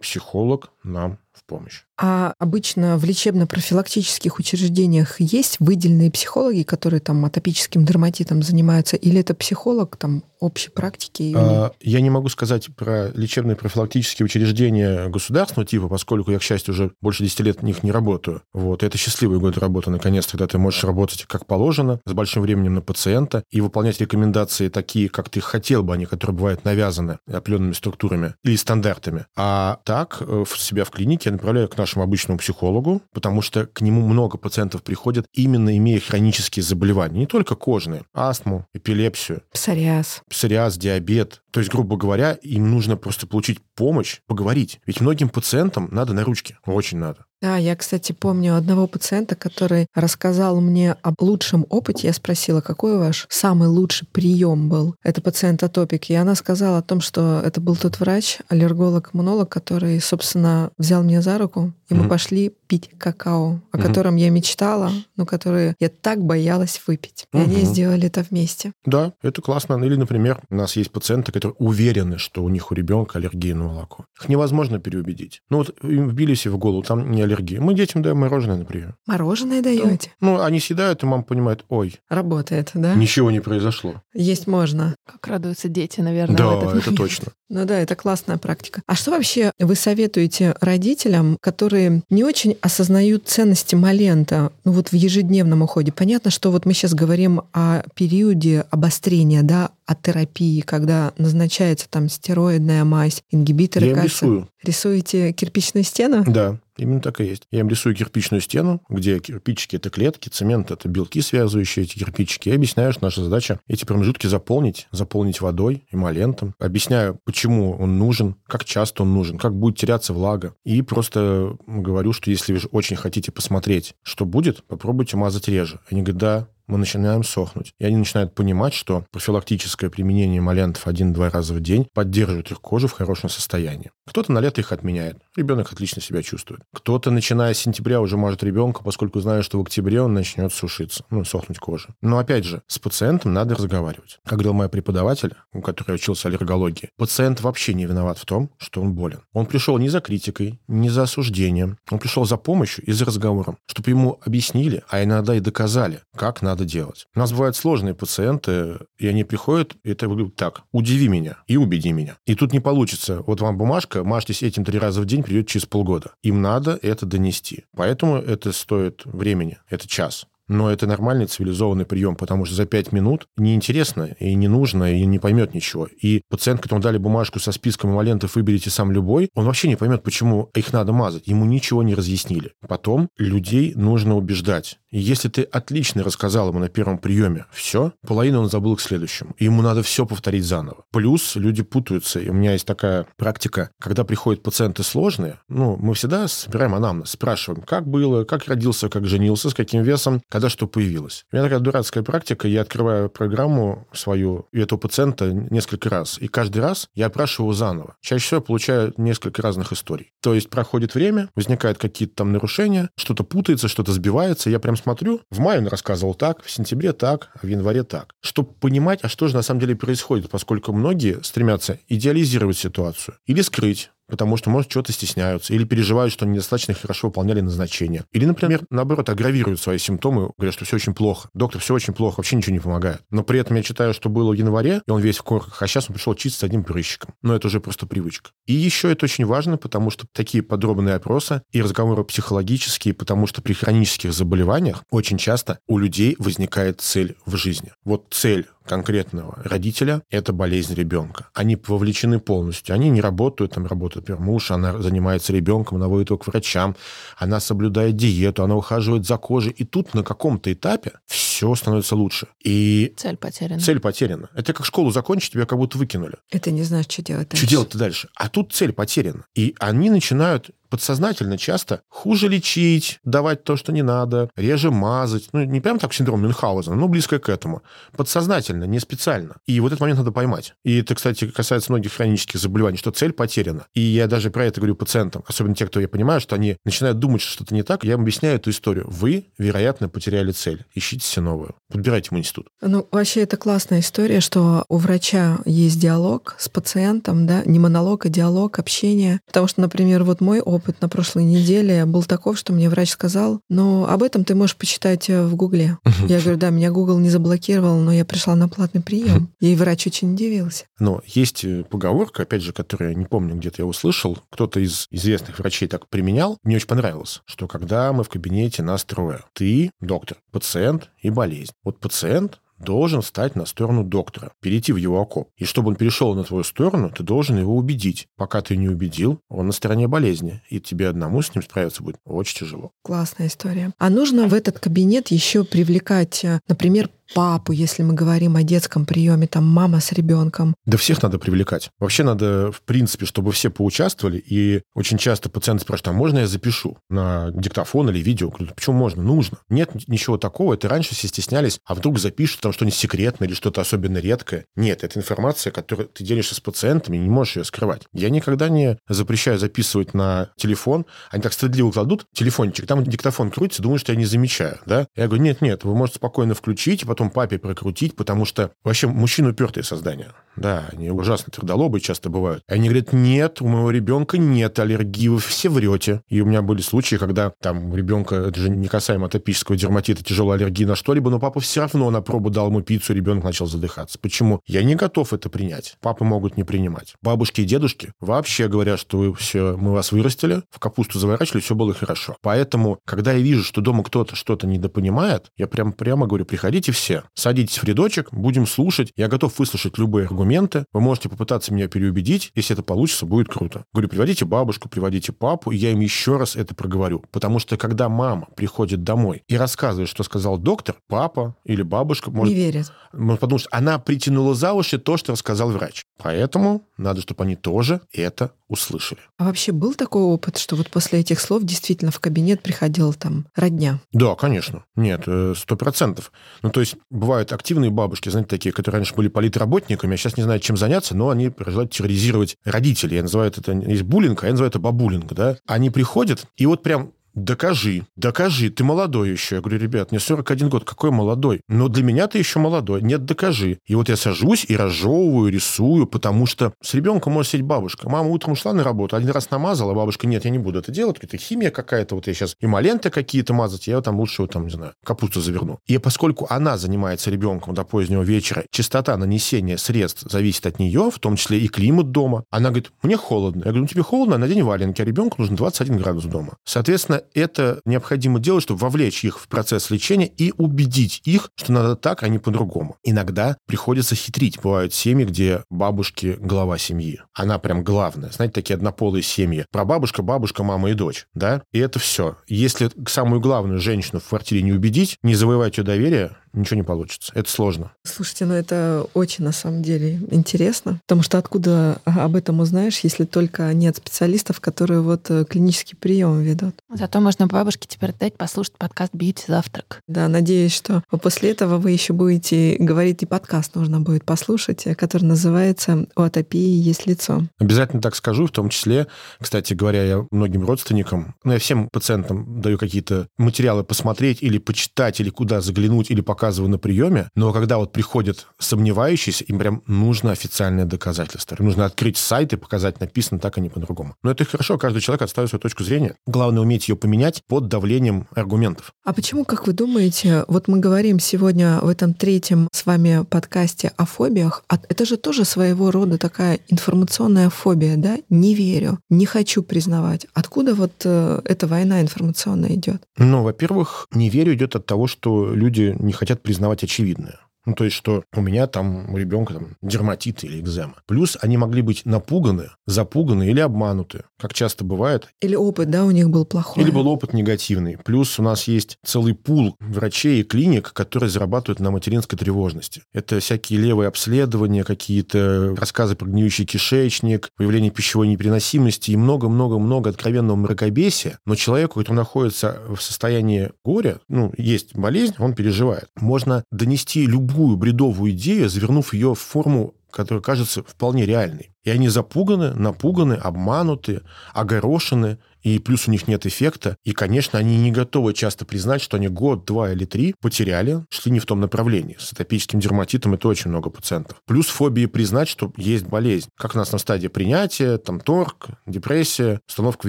психолог 0.00 0.70
нам 0.84 1.18
в 1.32 1.44
помощь. 1.44 1.82
А 2.02 2.32
обычно 2.38 2.96
в 2.96 3.04
лечебно-профилактических 3.04 4.38
учреждениях 4.38 5.20
есть 5.20 5.56
выделенные 5.60 6.10
психологи, 6.10 6.62
которые 6.62 7.00
там 7.00 7.26
атопическим 7.26 7.84
дерматитом 7.84 8.42
занимаются, 8.42 8.96
или 8.96 9.20
это 9.20 9.34
психолог 9.34 9.98
там 9.98 10.22
общей 10.40 10.70
практики? 10.70 11.34
А, 11.36 11.72
я 11.80 12.00
не 12.00 12.10
могу 12.10 12.28
сказать 12.28 12.74
про 12.74 13.10
лечебные 13.10 13.56
профилактические 13.56 14.24
учреждения 14.24 15.08
государственного 15.08 15.66
типа, 15.66 15.88
поскольку 15.88 16.30
я, 16.30 16.38
к 16.38 16.42
счастью, 16.42 16.72
уже 16.74 16.92
больше 17.00 17.22
10 17.22 17.40
лет 17.40 17.60
в 17.60 17.62
них 17.64 17.82
не 17.82 17.92
работаю. 17.92 18.42
Вот. 18.52 18.82
Это 18.82 18.96
счастливый 18.96 19.38
год 19.38 19.58
работы, 19.58 19.90
наконец, 19.90 20.26
когда 20.26 20.46
ты 20.46 20.58
можешь 20.58 20.82
работать 20.84 21.24
как 21.26 21.46
положено, 21.46 22.00
с 22.06 22.12
большим 22.12 22.42
временем 22.42 22.74
на 22.74 22.80
пациента, 22.80 23.44
и 23.50 23.60
выполнять 23.60 24.00
рекомендации 24.00 24.68
такие, 24.68 25.08
как 25.08 25.28
ты 25.28 25.40
хотел 25.40 25.82
бы, 25.82 25.94
они, 25.94 26.06
которые 26.06 26.36
бывают 26.36 26.64
навязаны 26.64 27.18
определенными 27.30 27.74
структурами 27.74 28.34
или 28.42 28.56
стандартами. 28.56 29.26
А 29.36 29.80
так, 29.84 30.18
э, 30.20 30.44
в 30.48 30.58
себя 30.58 30.84
в 30.84 30.90
клинике 30.90 31.28
я 31.28 31.32
направляю 31.32 31.68
к 31.68 31.76
нашим 31.76 31.89
нашему 31.90 32.04
обычному 32.04 32.38
психологу, 32.38 33.02
потому 33.12 33.42
что 33.42 33.66
к 33.66 33.80
нему 33.80 34.06
много 34.06 34.38
пациентов 34.38 34.82
приходят, 34.82 35.26
именно 35.32 35.76
имея 35.76 35.98
хронические 35.98 36.62
заболевания, 36.62 37.18
не 37.20 37.26
только 37.26 37.56
кожные, 37.56 38.02
астму, 38.14 38.66
эпилепсию. 38.72 39.42
Псориаз. 39.52 40.22
Псориаз, 40.28 40.78
диабет. 40.78 41.42
То 41.50 41.58
есть, 41.58 41.70
грубо 41.70 41.96
говоря, 41.96 42.32
им 42.42 42.70
нужно 42.70 42.96
просто 42.96 43.26
получить 43.26 43.58
помощь, 43.74 44.20
поговорить. 44.26 44.80
Ведь 44.86 45.00
многим 45.00 45.28
пациентам 45.28 45.88
надо 45.90 46.12
на 46.14 46.22
ручке, 46.22 46.58
очень 46.64 46.98
надо. 46.98 47.24
Да, 47.40 47.56
я, 47.56 47.74
кстати, 47.74 48.12
помню 48.12 48.54
одного 48.54 48.86
пациента, 48.86 49.34
который 49.34 49.86
рассказал 49.94 50.60
мне 50.60 50.92
об 51.02 51.22
лучшем 51.22 51.64
опыте. 51.70 52.08
Я 52.08 52.12
спросила, 52.12 52.60
какой 52.60 52.98
ваш 52.98 53.26
самый 53.30 53.68
лучший 53.68 54.06
прием 54.12 54.68
был? 54.68 54.94
Это 55.02 55.22
пациент 55.22 55.62
атопик. 55.62 56.10
И 56.10 56.14
она 56.14 56.34
сказала 56.34 56.78
о 56.78 56.82
том, 56.82 57.00
что 57.00 57.40
это 57.42 57.60
был 57.60 57.76
тот 57.76 57.98
врач, 57.98 58.38
аллерголог-иммунолог, 58.48 59.48
который, 59.48 60.00
собственно, 60.00 60.70
взял 60.76 61.02
меня 61.02 61.22
за 61.22 61.38
руку, 61.38 61.72
и 61.88 61.94
мы 61.94 62.04
mm-hmm. 62.04 62.08
пошли 62.08 62.52
пить 62.66 62.90
какао, 62.98 63.60
о 63.72 63.76
mm-hmm. 63.76 63.82
котором 63.82 64.16
я 64.16 64.30
мечтала, 64.30 64.92
но 65.16 65.26
который 65.26 65.74
я 65.80 65.88
так 65.88 66.22
боялась 66.22 66.80
выпить. 66.86 67.26
И 67.32 67.36
mm-hmm. 67.36 67.42
они 67.42 67.64
сделали 67.64 68.06
это 68.06 68.24
вместе. 68.28 68.72
Да, 68.84 69.14
это 69.22 69.40
классно. 69.42 69.82
Или, 69.82 69.96
например, 69.96 70.40
у 70.50 70.54
нас 70.54 70.76
есть 70.76 70.92
пациенты, 70.92 71.32
которые 71.32 71.54
уверены, 71.58 72.18
что 72.18 72.44
у 72.44 72.48
них 72.48 72.70
у 72.70 72.74
ребенка 72.74 73.18
аллергия 73.18 73.54
на 73.54 73.64
молоко. 73.64 74.04
Их 74.20 74.28
невозможно 74.28 74.78
переубедить. 74.78 75.40
Ну 75.48 75.58
вот 75.58 75.74
им 75.82 76.08
вбили 76.08 76.34
себе 76.34 76.52
в 76.52 76.58
голову, 76.58 76.82
там 76.82 77.10
не 77.10 77.22
аллергия. 77.30 77.60
Мы 77.60 77.74
детям 77.74 78.02
даем 78.02 78.18
мороженое, 78.18 78.56
например. 78.56 78.96
Мороженое 79.06 79.62
даете? 79.62 80.12
Ну, 80.20 80.32
ну, 80.32 80.42
они 80.42 80.60
съедают, 80.60 81.02
и 81.02 81.06
мама 81.06 81.22
понимает, 81.22 81.64
ой. 81.68 81.98
Работает, 82.08 82.70
да? 82.74 82.94
Ничего 82.94 83.30
не 83.30 83.40
произошло. 83.40 84.02
Есть 84.14 84.46
можно. 84.46 84.96
Как 85.06 85.26
радуются 85.26 85.68
дети, 85.68 86.00
наверное. 86.00 86.36
Да, 86.36 86.72
это 86.76 86.94
точно. 86.94 87.28
Ну 87.52 87.64
да, 87.64 87.80
это 87.80 87.96
классная 87.96 88.38
практика. 88.38 88.80
А 88.86 88.94
что 88.94 89.10
вообще 89.10 89.50
вы 89.58 89.74
советуете 89.74 90.54
родителям, 90.60 91.36
которые 91.40 92.04
не 92.08 92.22
очень 92.22 92.56
осознают 92.60 93.26
ценности 93.26 93.74
малента 93.74 94.52
ну, 94.64 94.70
вот 94.70 94.90
в 94.90 94.94
ежедневном 94.94 95.62
уходе? 95.62 95.90
Понятно, 95.90 96.30
что 96.30 96.52
вот 96.52 96.64
мы 96.64 96.74
сейчас 96.74 96.94
говорим 96.94 97.42
о 97.52 97.82
периоде 97.96 98.66
обострения, 98.70 99.42
да, 99.42 99.70
о 99.84 99.96
терапии, 99.96 100.60
когда 100.60 101.12
назначается 101.18 101.88
там 101.90 102.08
стероидная 102.08 102.84
мазь, 102.84 103.24
ингибиторы 103.32 103.86
Я 103.86 103.94
кальция. 103.94 104.28
рисую. 104.28 104.48
Рисуете 104.62 105.32
кирпичную 105.32 105.82
стену? 105.82 106.22
Да. 106.28 106.56
Именно 106.80 107.00
так 107.00 107.20
и 107.20 107.24
есть. 107.24 107.42
Я 107.50 107.60
им 107.60 107.68
рисую 107.68 107.94
кирпичную 107.94 108.40
стену, 108.40 108.82
где 108.88 109.18
кирпичики– 109.18 109.76
это 109.76 109.90
клетки, 109.90 110.30
цемент– 110.30 110.70
это 110.72 110.88
белки, 110.88 111.20
связывающие 111.20 111.84
эти 111.84 111.98
кирпичики. 111.98 112.48
И 112.48 112.54
объясняю, 112.54 112.92
что 112.92 113.04
наша 113.04 113.22
задача 113.22 113.60
эти 113.68 113.84
промежутки 113.84 114.26
заполнить, 114.26 114.88
заполнить 114.90 115.40
водой, 115.42 115.84
эмолентом. 115.90 116.54
Объясняю, 116.58 117.20
почему 117.24 117.76
он 117.76 117.98
нужен, 117.98 118.36
как 118.46 118.64
часто 118.64 119.02
он 119.02 119.12
нужен, 119.12 119.36
как 119.36 119.54
будет 119.54 119.76
теряться 119.76 120.14
влага. 120.14 120.54
И 120.64 120.80
просто 120.80 121.56
говорю, 121.66 122.12
что 122.14 122.30
если 122.30 122.54
вы 122.54 122.60
очень 122.72 122.96
хотите 122.96 123.30
посмотреть, 123.30 123.94
что 124.02 124.24
будет, 124.24 124.64
попробуйте 124.64 125.18
мазать 125.18 125.48
реже. 125.48 125.80
Они 125.90 126.00
говорят, 126.00 126.18
да, 126.18 126.48
мы 126.70 126.78
начинаем 126.78 127.24
сохнуть. 127.24 127.74
И 127.78 127.84
они 127.84 127.96
начинают 127.96 128.34
понимать, 128.34 128.74
что 128.74 129.04
профилактическое 129.10 129.90
применение 129.90 130.38
эмолентов 130.38 130.86
один-два 130.86 131.28
раза 131.28 131.52
в 131.52 131.60
день 131.60 131.86
поддерживает 131.92 132.50
их 132.50 132.60
кожу 132.60 132.88
в 132.88 132.92
хорошем 132.92 133.28
состоянии. 133.28 133.90
Кто-то 134.10 134.32
на 134.32 134.40
лето 134.40 134.60
их 134.60 134.72
отменяет. 134.72 135.18
Ребенок 135.36 135.72
отлично 135.72 136.02
себя 136.02 136.20
чувствует. 136.24 136.62
Кто-то, 136.74 137.12
начиная 137.12 137.54
с 137.54 137.58
сентября, 137.58 138.00
уже 138.00 138.16
мажет 138.16 138.42
ребенка, 138.42 138.82
поскольку 138.82 139.20
знает, 139.20 139.44
что 139.44 139.56
в 139.56 139.62
октябре 139.62 140.02
он 140.02 140.14
начнет 140.14 140.52
сушиться, 140.52 141.04
ну, 141.10 141.24
сохнуть 141.24 141.60
кожа. 141.60 141.90
Но, 142.02 142.18
опять 142.18 142.44
же, 142.44 142.60
с 142.66 142.80
пациентом 142.80 143.32
надо 143.32 143.54
разговаривать. 143.54 144.18
Как 144.24 144.38
говорил 144.38 144.54
мой 144.54 144.68
преподаватель, 144.68 145.34
у 145.52 145.60
которого 145.60 145.94
учился 145.94 146.26
аллергологии, 146.26 146.90
пациент 146.96 147.40
вообще 147.40 147.72
не 147.72 147.86
виноват 147.86 148.18
в 148.18 148.24
том, 148.24 148.50
что 148.58 148.82
он 148.82 148.94
болен. 148.94 149.20
Он 149.32 149.46
пришел 149.46 149.78
не 149.78 149.88
за 149.88 150.00
критикой, 150.00 150.58
не 150.66 150.90
за 150.90 151.02
осуждением. 151.02 151.78
Он 151.88 152.00
пришел 152.00 152.24
за 152.24 152.36
помощью 152.36 152.84
и 152.84 152.90
за 152.90 153.04
разговором, 153.04 153.58
чтобы 153.66 153.90
ему 153.90 154.18
объяснили, 154.26 154.82
а 154.88 155.04
иногда 155.04 155.36
и 155.36 155.40
доказали, 155.40 156.00
как 156.16 156.42
надо 156.42 156.64
делать. 156.64 157.06
У 157.14 157.20
нас 157.20 157.30
бывают 157.30 157.54
сложные 157.54 157.94
пациенты, 157.94 158.78
и 158.98 159.06
они 159.06 159.22
приходят, 159.22 159.76
и 159.84 159.92
это 159.92 160.08
выглядит 160.08 160.34
так. 160.34 160.62
Удиви 160.72 161.06
меня 161.06 161.36
и 161.46 161.56
убеди 161.56 161.92
меня. 161.92 162.16
И 162.26 162.34
тут 162.34 162.52
не 162.52 162.58
получится. 162.58 163.22
Вот 163.24 163.40
вам 163.40 163.56
бумажка, 163.56 163.99
мажьтесь 164.04 164.42
этим 164.42 164.64
три 164.64 164.78
раза 164.78 165.00
в 165.00 165.06
день, 165.06 165.22
придет 165.22 165.48
через 165.48 165.66
полгода. 165.66 166.12
Им 166.22 166.42
надо 166.42 166.78
это 166.82 167.06
донести. 167.06 167.64
Поэтому 167.76 168.16
это 168.16 168.52
стоит 168.52 169.02
времени. 169.04 169.58
Это 169.68 169.88
час 169.88 170.26
но 170.50 170.68
это 170.68 170.86
нормальный 170.88 171.26
цивилизованный 171.26 171.86
прием, 171.86 172.16
потому 172.16 172.44
что 172.44 172.56
за 172.56 172.66
пять 172.66 172.90
минут 172.90 173.28
неинтересно 173.36 174.16
и 174.18 174.34
не 174.34 174.48
нужно, 174.48 174.92
и 174.92 175.06
не 175.06 175.20
поймет 175.20 175.54
ничего. 175.54 175.86
И 175.86 176.22
пациент, 176.28 176.60
которому 176.60 176.82
дали 176.82 176.98
бумажку 176.98 177.38
со 177.38 177.52
списком 177.52 177.92
эмолентов 177.92 178.34
«выберите 178.34 178.68
сам 178.68 178.90
любой», 178.90 179.30
он 179.34 179.46
вообще 179.46 179.68
не 179.68 179.76
поймет, 179.76 180.02
почему 180.02 180.50
их 180.54 180.72
надо 180.72 180.92
мазать. 180.92 181.28
Ему 181.28 181.44
ничего 181.44 181.84
не 181.84 181.94
разъяснили. 181.94 182.52
Потом 182.66 183.08
людей 183.16 183.74
нужно 183.76 184.16
убеждать. 184.16 184.79
Если 184.90 185.28
ты 185.28 185.42
отлично 185.42 186.02
рассказал 186.02 186.48
ему 186.48 186.58
на 186.58 186.68
первом 186.68 186.98
приеме 186.98 187.46
все, 187.52 187.92
половину 188.06 188.40
он 188.40 188.50
забыл 188.50 188.74
к 188.76 188.80
следующему. 188.80 189.34
И 189.38 189.44
ему 189.44 189.62
надо 189.62 189.82
все 189.82 190.04
повторить 190.04 190.44
заново. 190.44 190.84
Плюс 190.90 191.36
люди 191.36 191.62
путаются. 191.62 192.18
И 192.18 192.28
у 192.28 192.32
меня 192.32 192.52
есть 192.52 192.66
такая 192.66 193.06
практика, 193.16 193.70
когда 193.80 194.04
приходят 194.04 194.42
пациенты 194.42 194.82
сложные, 194.82 195.38
ну, 195.48 195.76
мы 195.76 195.94
всегда 195.94 196.26
собираем 196.26 196.74
анамнез, 196.74 197.10
спрашиваем, 197.10 197.62
как 197.62 197.86
было, 197.86 198.24
как 198.24 198.48
родился, 198.48 198.88
как 198.88 199.06
женился, 199.06 199.50
с 199.50 199.54
каким 199.54 199.82
весом, 199.82 200.22
когда 200.28 200.48
что 200.48 200.66
появилось. 200.66 201.24
У 201.30 201.36
меня 201.36 201.44
такая 201.44 201.60
дурацкая 201.60 202.02
практика, 202.02 202.48
я 202.48 202.62
открываю 202.62 203.08
программу 203.08 203.86
свою 203.92 204.48
и 204.52 204.58
этого 204.58 204.78
пациента 204.78 205.32
несколько 205.32 205.88
раз. 205.88 206.18
И 206.18 206.26
каждый 206.26 206.62
раз 206.62 206.88
я 206.94 207.06
опрашиваю 207.06 207.52
заново. 207.52 207.96
Чаще 208.00 208.24
всего 208.24 208.38
я 208.38 208.42
получаю 208.42 208.94
несколько 208.96 209.40
разных 209.40 209.72
историй. 209.72 210.12
То 210.20 210.34
есть 210.34 210.50
проходит 210.50 210.94
время, 210.94 211.28
возникают 211.36 211.78
какие-то 211.78 212.16
там 212.16 212.32
нарушения, 212.32 212.90
что-то 212.96 213.22
путается, 213.22 213.68
что-то 213.68 213.92
сбивается. 213.92 214.50
Я 214.50 214.58
прям 214.58 214.76
смотрю, 214.80 215.20
в 215.30 215.38
мае 215.38 215.60
он 215.60 215.68
рассказывал 215.68 216.14
так, 216.14 216.42
в 216.42 216.50
сентябре 216.50 216.92
так, 216.92 217.30
в 217.40 217.46
январе 217.46 217.84
так. 217.84 218.14
Чтобы 218.20 218.52
понимать, 218.54 219.00
а 219.02 219.08
что 219.08 219.28
же 219.28 219.34
на 219.34 219.42
самом 219.42 219.60
деле 219.60 219.76
происходит, 219.76 220.30
поскольку 220.30 220.72
многие 220.72 221.22
стремятся 221.22 221.78
идеализировать 221.88 222.58
ситуацию 222.58 223.16
или 223.26 223.40
скрыть 223.42 223.90
потому 224.10 224.36
что, 224.36 224.50
может, 224.50 224.70
что-то 224.70 224.92
стесняются 224.92 225.54
или 225.54 225.64
переживают, 225.64 226.12
что 226.12 226.24
они 226.24 226.34
недостаточно 226.34 226.74
хорошо 226.74 227.08
выполняли 227.08 227.40
назначение. 227.40 228.04
Или, 228.12 228.26
например, 228.26 228.62
наоборот, 228.70 229.08
агравируют 229.08 229.60
свои 229.60 229.78
симптомы, 229.78 230.30
говорят, 230.36 230.54
что 230.54 230.64
все 230.64 230.76
очень 230.76 230.94
плохо. 230.94 231.28
Доктор, 231.34 231.60
все 231.60 231.74
очень 231.74 231.94
плохо, 231.94 232.16
вообще 232.18 232.36
ничего 232.36 232.52
не 232.52 232.60
помогает. 232.60 233.00
Но 233.10 233.22
при 233.22 233.40
этом 233.40 233.56
я 233.56 233.62
читаю, 233.62 233.94
что 233.94 234.08
было 234.08 234.30
в 234.30 234.34
январе, 234.34 234.82
и 234.86 234.90
он 234.90 235.00
весь 235.00 235.18
в 235.18 235.22
корках, 235.22 235.62
а 235.62 235.66
сейчас 235.66 235.88
он 235.88 235.94
пришел 235.94 236.14
чистить 236.14 236.40
с 236.40 236.44
одним 236.44 236.64
прыщиком. 236.64 237.14
Но 237.22 237.34
это 237.34 237.46
уже 237.46 237.60
просто 237.60 237.86
привычка. 237.86 238.30
И 238.46 238.52
еще 238.52 238.90
это 238.92 239.04
очень 239.04 239.24
важно, 239.24 239.56
потому 239.56 239.90
что 239.90 240.06
такие 240.12 240.42
подробные 240.42 240.96
опросы 240.96 241.42
и 241.52 241.62
разговоры 241.62 242.04
психологические, 242.04 242.94
потому 242.94 243.26
что 243.26 243.42
при 243.42 243.52
хронических 243.52 244.12
заболеваниях 244.12 244.84
очень 244.90 245.18
часто 245.18 245.58
у 245.68 245.78
людей 245.78 246.16
возникает 246.18 246.80
цель 246.80 247.16
в 247.26 247.36
жизни. 247.36 247.72
Вот 247.84 248.06
цель 248.10 248.46
конкретного 248.70 249.42
родителя– 249.44 250.02
это 250.10 250.32
болезнь 250.32 250.74
ребенка. 250.74 251.28
Они 251.34 251.58
вовлечены 251.66 252.20
полностью. 252.20 252.72
Они 252.72 252.88
не 252.88 253.00
работают, 253.00 253.54
там 253.54 253.66
работает, 253.66 254.08
например, 254.08 254.32
муж, 254.32 254.52
она 254.52 254.78
занимается 254.78 255.32
ребенком, 255.32 255.78
она 255.78 255.88
водит 255.88 256.10
его 256.10 256.18
к 256.18 256.28
врачам, 256.28 256.76
она 257.18 257.40
соблюдает 257.40 257.96
диету, 257.96 258.44
она 258.44 258.54
ухаживает 258.54 259.06
за 259.06 259.16
кожей. 259.16 259.50
И 259.50 259.64
тут 259.64 259.94
на 259.94 260.04
каком-то 260.04 260.52
этапе 260.52 260.92
все 261.06 261.29
становится 261.54 261.96
лучше. 261.96 262.28
И 262.42 262.94
цель 262.96 263.16
потеряна. 263.16 263.60
Цель 263.60 263.80
потеряна. 263.80 264.30
Это 264.34 264.52
как 264.52 264.66
школу 264.66 264.90
закончить, 264.90 265.32
тебя 265.32 265.46
как 265.46 265.58
будто 265.58 265.78
выкинули. 265.78 266.16
Это 266.30 266.50
не 266.50 266.62
знаешь, 266.62 266.86
что 266.88 267.02
делать 267.02 267.28
дальше. 267.28 267.44
Что 267.44 267.50
делать 267.50 267.76
дальше? 267.76 268.08
А 268.14 268.28
тут 268.28 268.52
цель 268.52 268.72
потеряна. 268.72 269.24
И 269.34 269.54
они 269.58 269.90
начинают 269.90 270.50
подсознательно 270.70 271.36
часто 271.36 271.82
хуже 271.88 272.28
лечить, 272.28 273.00
давать 273.04 273.44
то, 273.44 273.56
что 273.56 273.72
не 273.72 273.82
надо, 273.82 274.30
реже 274.36 274.70
мазать. 274.70 275.28
Ну, 275.32 275.42
не 275.42 275.60
прям 275.60 275.78
так 275.78 275.92
синдром 275.92 276.22
Мюнхгаузена, 276.22 276.76
но 276.76 276.88
близко 276.88 277.18
к 277.18 277.28
этому. 277.28 277.62
Подсознательно, 277.96 278.64
не 278.64 278.78
специально. 278.78 279.36
И 279.46 279.58
вот 279.60 279.68
этот 279.68 279.80
момент 279.80 279.98
надо 279.98 280.12
поймать. 280.12 280.54
И 280.64 280.78
это, 280.78 280.94
кстати, 280.94 281.26
касается 281.26 281.72
многих 281.72 281.92
хронических 281.92 282.40
заболеваний, 282.40 282.78
что 282.78 282.92
цель 282.92 283.12
потеряна. 283.12 283.66
И 283.74 283.80
я 283.80 284.06
даже 284.06 284.30
про 284.30 284.46
это 284.46 284.60
говорю 284.60 284.76
пациентам, 284.76 285.24
особенно 285.26 285.54
те, 285.54 285.66
кто 285.66 285.80
я 285.80 285.88
понимаю, 285.88 286.20
что 286.20 286.36
они 286.36 286.56
начинают 286.64 286.98
думать, 286.98 287.20
что 287.20 287.32
что-то 287.32 287.54
не 287.54 287.64
так, 287.64 287.84
я 287.84 287.94
им 287.94 288.02
объясняю 288.02 288.36
эту 288.36 288.50
историю. 288.50 288.86
Вы, 288.88 289.26
вероятно, 289.38 289.88
потеряли 289.88 290.30
цель. 290.30 290.64
Ищите 290.74 291.04
себе 291.04 291.22
новую. 291.30 291.54
Подбирайте 291.68 292.08
ему 292.10 292.20
институт. 292.20 292.48
Ну, 292.60 292.86
вообще, 292.90 293.22
это 293.22 293.36
классная 293.36 293.80
история, 293.80 294.20
что 294.20 294.64
у 294.68 294.76
врача 294.76 295.38
есть 295.44 295.80
диалог 295.80 296.34
с 296.38 296.48
пациентом, 296.48 297.26
да, 297.26 297.42
не 297.44 297.58
монолог, 297.58 298.06
а 298.06 298.08
диалог, 298.08 298.58
общение. 298.58 299.20
Потому 299.26 299.46
что, 299.46 299.60
например, 299.60 300.04
вот 300.04 300.20
мой 300.20 300.40
опыт 300.40 300.80
на 300.80 300.88
прошлой 300.88 301.24
неделе 301.24 301.84
был 301.86 302.02
таков, 302.02 302.38
что 302.38 302.52
мне 302.52 302.68
врач 302.68 302.90
сказал, 302.90 303.40
но 303.48 303.86
об 303.88 304.02
этом 304.02 304.24
ты 304.24 304.34
можешь 304.34 304.56
почитать 304.56 305.08
э, 305.08 305.22
в 305.22 305.36
Гугле. 305.36 305.78
Я 306.08 306.20
говорю, 306.20 306.36
да, 306.36 306.50
меня 306.50 306.70
Google 306.70 306.98
не 306.98 307.10
заблокировал, 307.10 307.78
но 307.78 307.92
я 307.92 308.04
пришла 308.04 308.34
на 308.34 308.48
платный 308.48 308.82
прием. 308.82 309.30
И 309.40 309.54
врач 309.54 309.86
очень 309.86 310.14
удивился. 310.14 310.64
Но 310.78 311.02
есть 311.06 311.44
э, 311.44 311.64
поговорка, 311.64 312.22
опять 312.22 312.42
же, 312.42 312.52
которую 312.52 312.90
я 312.90 312.96
не 312.96 313.06
помню, 313.06 313.36
где-то 313.36 313.62
я 313.62 313.66
услышал, 313.66 314.18
кто-то 314.30 314.60
из 314.60 314.86
известных 314.90 315.38
врачей 315.38 315.68
так 315.68 315.88
применял. 315.88 316.38
Мне 316.42 316.56
очень 316.56 316.66
понравилось, 316.66 317.22
что 317.26 317.46
когда 317.46 317.92
мы 317.92 318.02
в 318.02 318.08
кабинете 318.08 318.62
нас 318.62 318.84
трое, 318.84 319.20
ты, 319.34 319.70
доктор, 319.80 320.18
пациент 320.32 320.90
и 321.00 321.10
болезнь. 321.20 321.52
Вот 321.64 321.78
пациент 321.78 322.40
должен 322.58 323.02
встать 323.02 323.36
на 323.36 323.44
сторону 323.44 323.84
доктора, 323.84 324.32
перейти 324.40 324.72
в 324.72 324.76
его 324.76 325.00
окоп. 325.00 325.28
И 325.36 325.44
чтобы 325.44 325.68
он 325.68 325.76
перешел 325.76 326.14
на 326.14 326.24
твою 326.24 326.44
сторону, 326.44 326.90
ты 326.90 327.02
должен 327.02 327.38
его 327.38 327.54
убедить. 327.56 328.06
Пока 328.16 328.40
ты 328.40 328.56
не 328.56 328.68
убедил, 328.68 329.20
он 329.28 329.46
на 329.46 329.52
стороне 329.52 329.86
болезни, 329.86 330.42
и 330.48 330.60
тебе 330.60 330.88
одному 330.88 331.20
с 331.20 331.34
ним 331.34 331.42
справиться 331.42 331.82
будет 331.82 331.96
очень 332.04 332.38
тяжело. 332.38 332.70
Классная 332.82 333.26
история. 333.26 333.72
А 333.78 333.90
нужно 333.90 334.28
в 334.28 334.34
этот 334.34 334.58
кабинет 334.58 335.08
еще 335.08 335.44
привлекать, 335.44 336.24
э, 336.24 336.40
например, 336.48 336.88
папу, 337.14 337.52
если 337.52 337.82
мы 337.82 337.94
говорим 337.94 338.36
о 338.36 338.42
детском 338.42 338.86
приеме, 338.86 339.26
там 339.26 339.44
мама 339.44 339.80
с 339.80 339.92
ребенком. 339.92 340.54
Да 340.64 340.76
всех 340.76 341.02
надо 341.02 341.18
привлекать. 341.18 341.70
Вообще 341.78 342.04
надо, 342.04 342.52
в 342.52 342.62
принципе, 342.62 343.06
чтобы 343.06 343.32
все 343.32 343.50
поучаствовали. 343.50 344.18
И 344.18 344.62
очень 344.74 344.98
часто 344.98 345.28
пациенты 345.28 345.62
спрашивают, 345.62 345.88
а 345.88 345.98
можно 345.98 346.18
я 346.20 346.26
запишу 346.26 346.78
на 346.88 347.30
диктофон 347.32 347.90
или 347.90 347.98
видео? 348.00 348.30
Говорю, 348.30 348.54
почему 348.54 348.76
можно? 348.76 349.02
Нужно. 349.02 349.38
Нет 349.48 349.70
ничего 349.88 350.18
такого. 350.18 350.54
Это 350.54 350.68
раньше 350.68 350.94
все 350.94 351.08
стеснялись, 351.08 351.58
а 351.64 351.74
вдруг 351.74 351.98
запишут 351.98 352.40
там 352.40 352.52
что-нибудь 352.52 352.76
секретное 352.76 353.28
или 353.28 353.34
что-то 353.34 353.60
особенно 353.60 353.98
редкое. 353.98 354.44
Нет, 354.56 354.84
это 354.84 354.98
информация, 354.98 355.50
которую 355.52 355.88
ты 355.88 356.04
делишься 356.04 356.34
с 356.34 356.40
пациентами, 356.40 356.96
не 356.96 357.08
можешь 357.08 357.36
ее 357.36 357.44
скрывать. 357.44 357.82
Я 357.92 358.10
никогда 358.10 358.48
не 358.48 358.78
запрещаю 358.88 359.38
записывать 359.38 359.94
на 359.94 360.30
телефон. 360.36 360.86
Они 361.10 361.22
так 361.22 361.32
стыдливо 361.32 361.70
кладут 361.70 362.06
телефончик, 362.12 362.66
там 362.66 362.84
диктофон 362.84 363.30
крутится, 363.30 363.62
думают, 363.62 363.80
что 363.80 363.92
я 363.92 363.98
не 363.98 364.04
замечаю. 364.04 364.58
Да? 364.66 364.86
Я 364.94 365.06
говорю, 365.06 365.22
нет, 365.22 365.40
нет, 365.40 365.64
вы 365.64 365.74
можете 365.74 365.96
спокойно 365.96 366.34
включить, 366.34 366.82
и 366.82 366.86
потом 366.86 366.99
потом 367.00 367.10
папе 367.10 367.38
прокрутить, 367.38 367.96
потому 367.96 368.26
что 368.26 368.50
вообще 368.62 368.86
мужчины 368.86 369.30
упертые 369.30 369.64
создания. 369.64 370.12
Да, 370.36 370.68
они 370.72 370.90
ужасно 370.90 371.32
твердолобые 371.32 371.80
часто 371.80 372.10
бывают. 372.10 372.42
Они 372.46 372.68
говорят, 372.68 372.92
нет, 372.92 373.40
у 373.40 373.48
моего 373.48 373.70
ребенка 373.70 374.18
нет 374.18 374.58
аллергии, 374.58 375.08
вы 375.08 375.18
все 375.18 375.48
врете. 375.48 376.02
И 376.08 376.20
у 376.20 376.26
меня 376.26 376.42
были 376.42 376.60
случаи, 376.60 376.96
когда 376.96 377.32
там 377.40 377.72
у 377.72 377.76
ребенка, 377.76 378.16
это 378.16 378.38
же 378.38 378.50
не 378.50 378.68
касаемо 378.68 379.06
атопического 379.06 379.56
дерматита, 379.56 380.04
тяжелая 380.04 380.38
аллергия 380.38 380.66
на 380.66 380.76
что-либо, 380.76 381.10
но 381.10 381.18
папа 381.18 381.40
все 381.40 381.62
равно 381.62 381.90
на 381.90 382.02
пробу 382.02 382.30
дал 382.30 382.48
ему 382.48 382.60
пиццу, 382.60 382.92
ребенок 382.94 383.24
начал 383.24 383.46
задыхаться. 383.46 383.98
Почему? 383.98 384.40
Я 384.46 384.62
не 384.62 384.74
готов 384.74 385.14
это 385.14 385.30
принять. 385.30 385.76
Папы 385.80 386.04
могут 386.04 386.36
не 386.36 386.44
принимать. 386.44 386.94
Бабушки 387.00 387.40
и 387.40 387.44
дедушки 387.44 387.92
вообще 388.00 388.48
говорят, 388.48 388.78
что 388.78 388.98
вы 388.98 389.14
все, 389.14 389.56
мы 389.56 389.72
вас 389.72 389.92
вырастили, 389.92 390.42
в 390.50 390.58
капусту 390.58 390.98
заворачивали, 390.98 391.42
все 391.42 391.54
было 391.54 391.72
хорошо. 391.72 392.16
Поэтому, 392.20 392.78
когда 392.84 393.12
я 393.12 393.20
вижу, 393.20 393.42
что 393.42 393.62
дома 393.62 393.84
кто-то 393.84 394.16
что-то 394.16 394.46
недопонимает, 394.46 395.30
я 395.36 395.46
прям 395.46 395.72
прямо 395.72 396.06
говорю, 396.06 396.24
приходите 396.24 396.72
все, 396.72 396.89
все. 396.90 397.04
Садитесь 397.14 397.58
в 397.58 397.64
рядочек, 397.64 398.12
будем 398.12 398.46
слушать. 398.46 398.92
Я 398.96 399.08
готов 399.08 399.38
выслушать 399.38 399.78
любые 399.78 400.06
аргументы. 400.06 400.64
Вы 400.72 400.80
можете 400.80 401.08
попытаться 401.08 401.54
меня 401.54 401.68
переубедить. 401.68 402.32
Если 402.34 402.54
это 402.54 402.62
получится, 402.62 403.06
будет 403.06 403.28
круто. 403.28 403.64
Говорю, 403.72 403.88
приводите 403.88 404.24
бабушку, 404.24 404.68
приводите 404.68 405.12
папу, 405.12 405.52
и 405.52 405.56
я 405.56 405.70
им 405.70 405.80
еще 405.80 406.16
раз 406.16 406.34
это 406.34 406.54
проговорю. 406.54 407.04
Потому 407.12 407.38
что 407.38 407.56
когда 407.56 407.88
мама 407.88 408.26
приходит 408.34 408.82
домой 408.82 409.22
и 409.28 409.36
рассказывает, 409.36 409.88
что 409.88 410.02
сказал 410.02 410.38
доктор, 410.38 410.76
папа 410.88 411.36
или 411.44 411.62
бабушка 411.62 412.10
может... 412.10 412.34
Не 412.34 412.40
верит. 412.40 412.72
Может 412.92 413.20
подумать, 413.20 413.42
что 413.42 413.56
она 413.56 413.78
притянула 413.78 414.34
за 414.34 414.52
уши 414.52 414.78
то, 414.78 414.96
что 414.96 415.12
рассказал 415.12 415.50
врач. 415.50 415.84
Поэтому 416.02 416.64
надо, 416.78 417.02
чтобы 417.02 417.24
они 417.24 417.36
тоже 417.36 417.80
это 417.92 418.32
услышали. 418.48 419.00
А 419.18 419.24
вообще 419.24 419.52
был 419.52 419.74
такой 419.74 420.02
опыт, 420.02 420.38
что 420.38 420.56
вот 420.56 420.70
после 420.70 421.00
этих 421.00 421.20
слов 421.20 421.44
действительно 421.44 421.90
в 421.90 422.00
кабинет 422.00 422.42
приходила 422.42 422.92
там 422.92 423.26
родня? 423.34 423.80
Да, 423.92 424.14
конечно. 424.14 424.64
Нет, 424.76 425.02
э, 425.06 425.34
сто 425.36 425.56
процентов. 425.56 426.10
Ну, 426.42 426.50
то 426.50 426.60
есть 426.60 426.76
бывают 426.90 427.32
активные 427.32 427.70
бабушки, 427.70 428.08
знаете, 428.08 428.28
такие, 428.28 428.52
которые 428.52 428.78
раньше 428.78 428.94
были 428.94 429.08
политработниками, 429.08 429.94
а 429.94 429.96
сейчас 429.96 430.16
не 430.16 430.22
знают, 430.22 430.42
чем 430.42 430.56
заняться, 430.56 430.96
но 430.96 431.10
они 431.10 431.28
продолжают 431.28 431.72
терроризировать 431.72 432.36
родителей. 432.44 432.96
Я 432.96 433.02
называю 433.02 433.30
это, 433.30 433.52
есть 433.52 433.82
буллинг, 433.82 434.24
а 434.24 434.26
я 434.26 434.32
называю 434.32 434.50
это 434.50 434.58
бабулинг, 434.58 435.12
да. 435.12 435.36
Они 435.46 435.70
приходят, 435.70 436.26
и 436.36 436.46
вот 436.46 436.62
прям 436.62 436.92
докажи, 437.14 437.84
докажи, 437.96 438.50
ты 438.50 438.64
молодой 438.64 439.10
еще. 439.10 439.36
Я 439.36 439.40
говорю, 439.40 439.58
ребят, 439.58 439.90
мне 439.90 440.00
41 440.00 440.48
год, 440.48 440.64
какой 440.64 440.90
молодой? 440.90 441.40
Но 441.48 441.68
для 441.68 441.82
меня 441.82 442.06
ты 442.06 442.18
еще 442.18 442.38
молодой. 442.38 442.82
Нет, 442.82 443.04
докажи. 443.04 443.58
И 443.66 443.74
вот 443.74 443.88
я 443.88 443.96
сажусь 443.96 444.44
и 444.48 444.56
разжевываю, 444.56 445.30
рисую, 445.30 445.86
потому 445.86 446.26
что 446.26 446.52
с 446.62 446.74
ребенком 446.74 447.12
может 447.12 447.32
сидеть 447.32 447.46
бабушка. 447.46 447.88
Мама 447.88 448.08
утром 448.08 448.32
ушла 448.32 448.52
на 448.52 448.64
работу, 448.64 448.96
один 448.96 449.10
раз 449.10 449.30
намазала, 449.30 449.74
бабушка, 449.74 450.06
нет, 450.06 450.24
я 450.24 450.30
не 450.30 450.38
буду 450.38 450.58
это 450.58 450.72
делать, 450.72 450.98
это 451.00 451.16
химия 451.16 451.50
какая-то, 451.50 451.94
вот 451.94 452.06
я 452.06 452.14
сейчас 452.14 452.34
эмоленты 452.40 452.90
какие-то 452.90 453.34
мазать, 453.34 453.66
я 453.66 453.80
там 453.80 453.98
лучше, 453.98 454.22
вот, 454.22 454.32
там, 454.32 454.44
не 454.44 454.50
знаю, 454.50 454.72
капусту 454.84 455.20
заверну. 455.20 455.58
И 455.66 455.78
поскольку 455.78 456.26
она 456.28 456.58
занимается 456.58 457.10
ребенком 457.10 457.54
до 457.54 457.64
позднего 457.64 458.02
вечера, 458.02 458.44
частота 458.50 458.96
нанесения 458.96 459.56
средств 459.56 460.04
зависит 460.10 460.46
от 460.46 460.58
нее, 460.58 460.90
в 460.90 460.98
том 460.98 461.16
числе 461.16 461.38
и 461.38 461.48
климат 461.48 461.90
дома. 461.90 462.24
Она 462.30 462.50
говорит, 462.50 462.70
мне 462.82 462.96
холодно. 462.96 463.40
Я 463.40 463.46
говорю, 463.46 463.62
ну 463.62 463.66
тебе 463.66 463.82
холодно, 463.82 464.18
надень 464.18 464.42
валенки, 464.42 464.82
а 464.82 464.84
ребенку 464.84 465.16
нужно 465.18 465.36
21 465.36 465.78
градус 465.78 466.04
дома. 466.04 466.36
Соответственно, 466.44 466.99
это 467.14 467.60
необходимо 467.64 468.20
делать, 468.20 468.42
чтобы 468.42 468.60
вовлечь 468.60 469.04
их 469.04 469.18
в 469.18 469.28
процесс 469.28 469.70
лечения 469.70 470.06
и 470.06 470.32
убедить 470.36 471.00
их, 471.04 471.30
что 471.36 471.52
надо 471.52 471.76
так, 471.76 472.02
а 472.02 472.08
не 472.08 472.18
по-другому. 472.18 472.76
Иногда 472.82 473.36
приходится 473.46 473.94
хитрить. 473.94 474.40
Бывают 474.40 474.74
семьи, 474.74 475.04
где 475.04 475.44
бабушки 475.50 476.16
глава 476.18 476.58
семьи. 476.58 477.00
Она 477.14 477.38
прям 477.38 477.64
главная. 477.64 478.10
Знаете, 478.10 478.34
такие 478.34 478.54
однополые 478.54 479.02
семьи. 479.02 479.46
Про 479.50 479.64
бабушка, 479.64 480.02
бабушка, 480.02 480.42
мама 480.42 480.70
и 480.70 480.74
дочь. 480.74 481.06
Да? 481.14 481.42
И 481.52 481.58
это 481.58 481.78
все. 481.78 482.16
Если 482.26 482.70
самую 482.88 483.20
главную 483.20 483.60
женщину 483.60 484.00
в 484.00 484.08
квартире 484.08 484.42
не 484.42 484.52
убедить, 484.52 484.98
не 485.02 485.14
завоевать 485.14 485.58
ее 485.58 485.64
доверие, 485.64 486.16
ничего 486.32 486.56
не 486.56 486.62
получится. 486.62 487.12
Это 487.14 487.30
сложно. 487.30 487.72
Слушайте, 487.84 488.26
ну 488.26 488.34
это 488.34 488.86
очень 488.94 489.24
на 489.24 489.32
самом 489.32 489.62
деле 489.62 490.00
интересно, 490.10 490.80
потому 490.86 491.02
что 491.02 491.18
откуда 491.18 491.80
об 491.84 492.16
этом 492.16 492.40
узнаешь, 492.40 492.80
если 492.80 493.04
только 493.04 493.52
нет 493.54 493.76
специалистов, 493.76 494.40
которые 494.40 494.80
вот 494.80 495.10
э, 495.10 495.24
клинический 495.24 495.76
прием 495.76 496.20
ведут. 496.20 496.54
Зато 496.72 497.00
можно 497.00 497.26
бабушке 497.26 497.66
теперь 497.68 497.92
дать 497.98 498.16
послушать 498.16 498.54
подкаст 498.58 498.94
«Бьюти 498.94 499.24
завтрак». 499.26 499.80
Да, 499.88 500.08
надеюсь, 500.08 500.54
что 500.54 500.82
после 501.02 501.30
этого 501.30 501.58
вы 501.58 501.70
еще 501.70 501.92
будете 501.92 502.56
говорить, 502.58 503.02
и 503.02 503.06
подкаст 503.06 503.54
нужно 503.54 503.80
будет 503.80 504.04
послушать, 504.04 504.66
э, 504.66 504.74
который 504.74 505.04
называется 505.04 505.86
«У 505.96 506.02
атопии 506.02 506.38
есть 506.38 506.86
лицо». 506.86 507.22
Обязательно 507.38 507.82
так 507.82 507.96
скажу, 507.96 508.26
в 508.26 508.30
том 508.30 508.48
числе, 508.48 508.86
кстати 509.20 509.54
говоря, 509.54 509.84
я 509.84 510.06
многим 510.10 510.44
родственникам, 510.46 511.14
ну, 511.24 511.32
я 511.32 511.38
всем 511.38 511.68
пациентам 511.70 512.40
даю 512.40 512.58
какие-то 512.58 513.08
материалы 513.18 513.64
посмотреть 513.64 514.22
или 514.22 514.38
почитать, 514.38 515.00
или 515.00 515.10
куда 515.10 515.40
заглянуть, 515.40 515.90
или 515.90 516.00
пока 516.00 516.19
показываю 516.20 516.50
на 516.50 516.58
приеме, 516.58 517.08
но 517.14 517.32
когда 517.32 517.56
вот 517.56 517.72
приходят 517.72 518.26
сомневающиеся, 518.38 519.24
им 519.24 519.38
прям 519.38 519.62
нужно 519.66 520.12
официальное 520.12 520.66
доказательство. 520.66 521.34
Им 521.36 521.46
нужно 521.46 521.64
открыть 521.64 521.96
сайт 521.96 522.34
и 522.34 522.36
показать, 522.36 522.78
написано 522.78 523.18
так, 523.18 523.38
а 523.38 523.40
не 523.40 523.48
по-другому. 523.48 523.94
Но 524.02 524.10
это 524.10 524.26
хорошо, 524.26 524.58
каждый 524.58 524.82
человек 524.82 525.00
отставит 525.00 525.30
свою 525.30 525.40
точку 525.40 525.64
зрения. 525.64 525.96
Главное 526.06 526.42
уметь 526.42 526.68
ее 526.68 526.76
поменять 526.76 527.22
под 527.26 527.48
давлением 527.48 528.06
аргументов. 528.14 528.72
А 528.84 528.92
почему, 528.92 529.24
как 529.24 529.46
вы 529.46 529.54
думаете, 529.54 530.26
вот 530.28 530.46
мы 530.46 530.58
говорим 530.58 531.00
сегодня 531.00 531.58
в 531.62 531.68
этом 531.68 531.94
третьем 531.94 532.48
с 532.52 532.66
вами 532.66 533.02
подкасте 533.08 533.72
о 533.78 533.86
фобиях, 533.86 534.44
а 534.50 534.58
это 534.68 534.84
же 534.84 534.98
тоже 534.98 535.24
своего 535.24 535.70
рода 535.70 535.96
такая 535.96 536.40
информационная 536.48 537.30
фобия, 537.30 537.78
да? 537.78 537.96
Не 538.10 538.34
верю, 538.34 538.78
не 538.90 539.06
хочу 539.06 539.42
признавать. 539.42 540.06
Откуда 540.12 540.54
вот 540.54 540.72
э, 540.84 541.22
эта 541.24 541.46
война 541.46 541.80
информационная 541.80 542.54
идет? 542.56 542.82
Ну, 542.98 543.22
во-первых, 543.22 543.86
не 543.94 544.10
верю 544.10 544.34
идет 544.34 544.54
от 544.54 544.66
того, 544.66 544.86
что 544.86 545.32
люди 545.34 545.74
не 545.78 545.94
хотят 545.94 546.09
хотят 546.10 546.24
признавать 546.24 546.64
очевидное. 546.64 547.20
Ну, 547.46 547.54
то 547.54 547.64
есть, 547.64 547.76
что 547.76 548.04
у 548.14 548.20
меня 548.20 548.46
там 548.46 548.92
у 548.92 548.96
ребенка 548.98 549.34
там 549.34 549.56
дерматит 549.62 550.24
или 550.24 550.40
экзема. 550.40 550.74
Плюс 550.86 551.16
они 551.20 551.36
могли 551.36 551.62
быть 551.62 551.82
напуганы, 551.86 552.50
запуганы 552.66 553.28
или 553.28 553.40
обмануты, 553.40 554.04
как 554.18 554.34
часто 554.34 554.64
бывает. 554.64 555.08
Или 555.20 555.34
опыт, 555.34 555.70
да, 555.70 555.84
у 555.84 555.90
них 555.90 556.10
был 556.10 556.24
плохой. 556.24 556.62
Или 556.62 556.70
был 556.70 556.86
опыт 556.88 557.12
негативный. 557.14 557.78
Плюс 557.78 558.18
у 558.18 558.22
нас 558.22 558.44
есть 558.44 558.76
целый 558.84 559.14
пул 559.14 559.56
врачей 559.58 560.20
и 560.20 560.24
клиник, 560.24 560.72
которые 560.72 561.08
зарабатывают 561.08 561.60
на 561.60 561.70
материнской 561.70 562.18
тревожности. 562.18 562.82
Это 562.92 563.20
всякие 563.20 563.58
левые 563.58 563.88
обследования, 563.88 564.64
какие-то 564.64 565.54
рассказы 565.56 565.96
про 565.96 566.06
гниющий 566.06 566.44
кишечник, 566.44 567.30
появление 567.36 567.70
пищевой 567.70 568.08
непереносимости 568.08 568.90
и 568.90 568.96
много-много-много 568.96 569.90
откровенного 569.90 570.36
мракобесия. 570.36 571.18
Но 571.24 571.34
человеку, 571.34 571.80
который 571.80 571.96
находится 571.96 572.60
в 572.68 572.80
состоянии 572.80 573.50
горя, 573.64 574.00
ну, 574.08 574.32
есть 574.36 574.76
болезнь, 574.76 575.14
он 575.18 575.34
переживает. 575.34 575.88
Можно 575.96 576.44
донести 576.50 577.06
любую 577.06 577.29
любую 577.30 577.56
бредовую 577.56 578.12
идею, 578.12 578.48
завернув 578.48 578.92
ее 578.94 579.14
в 579.14 579.18
форму 579.18 579.74
которая 579.90 580.22
кажется 580.22 580.62
вполне 580.62 581.04
реальной. 581.04 581.50
И 581.64 581.70
они 581.70 581.88
запуганы, 581.88 582.54
напуганы, 582.54 583.14
обмануты, 583.14 584.02
огорошены, 584.32 585.18
и 585.42 585.58
плюс 585.58 585.88
у 585.88 585.90
них 585.90 586.08
нет 586.08 586.26
эффекта. 586.26 586.76
И, 586.84 586.92
конечно, 586.92 587.38
они 587.38 587.56
не 587.56 587.70
готовы 587.70 588.14
часто 588.14 588.44
признать, 588.44 588.82
что 588.82 588.96
они 588.96 589.08
год, 589.08 589.44
два 589.44 589.72
или 589.72 589.84
три 589.84 590.14
потеряли, 590.20 590.84
шли 590.90 591.12
не 591.12 591.20
в 591.20 591.26
том 591.26 591.40
направлении. 591.40 591.96
С 591.98 592.12
атопическим 592.12 592.60
дерматитом 592.60 593.14
это 593.14 593.28
очень 593.28 593.50
много 593.50 593.70
пациентов. 593.70 594.18
Плюс 594.26 594.46
фобии 594.46 594.86
признать, 594.86 595.28
что 595.28 595.52
есть 595.56 595.84
болезнь. 595.86 596.28
Как 596.36 596.54
у 596.54 596.58
нас 596.58 596.72
на 596.72 596.78
стадии 596.78 597.08
принятия, 597.08 597.78
там 597.78 598.00
торг, 598.00 598.48
депрессия, 598.66 599.40
установка 599.48 599.88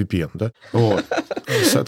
VPN, 0.00 0.30
да? 0.34 0.52
Вот. 0.72 1.04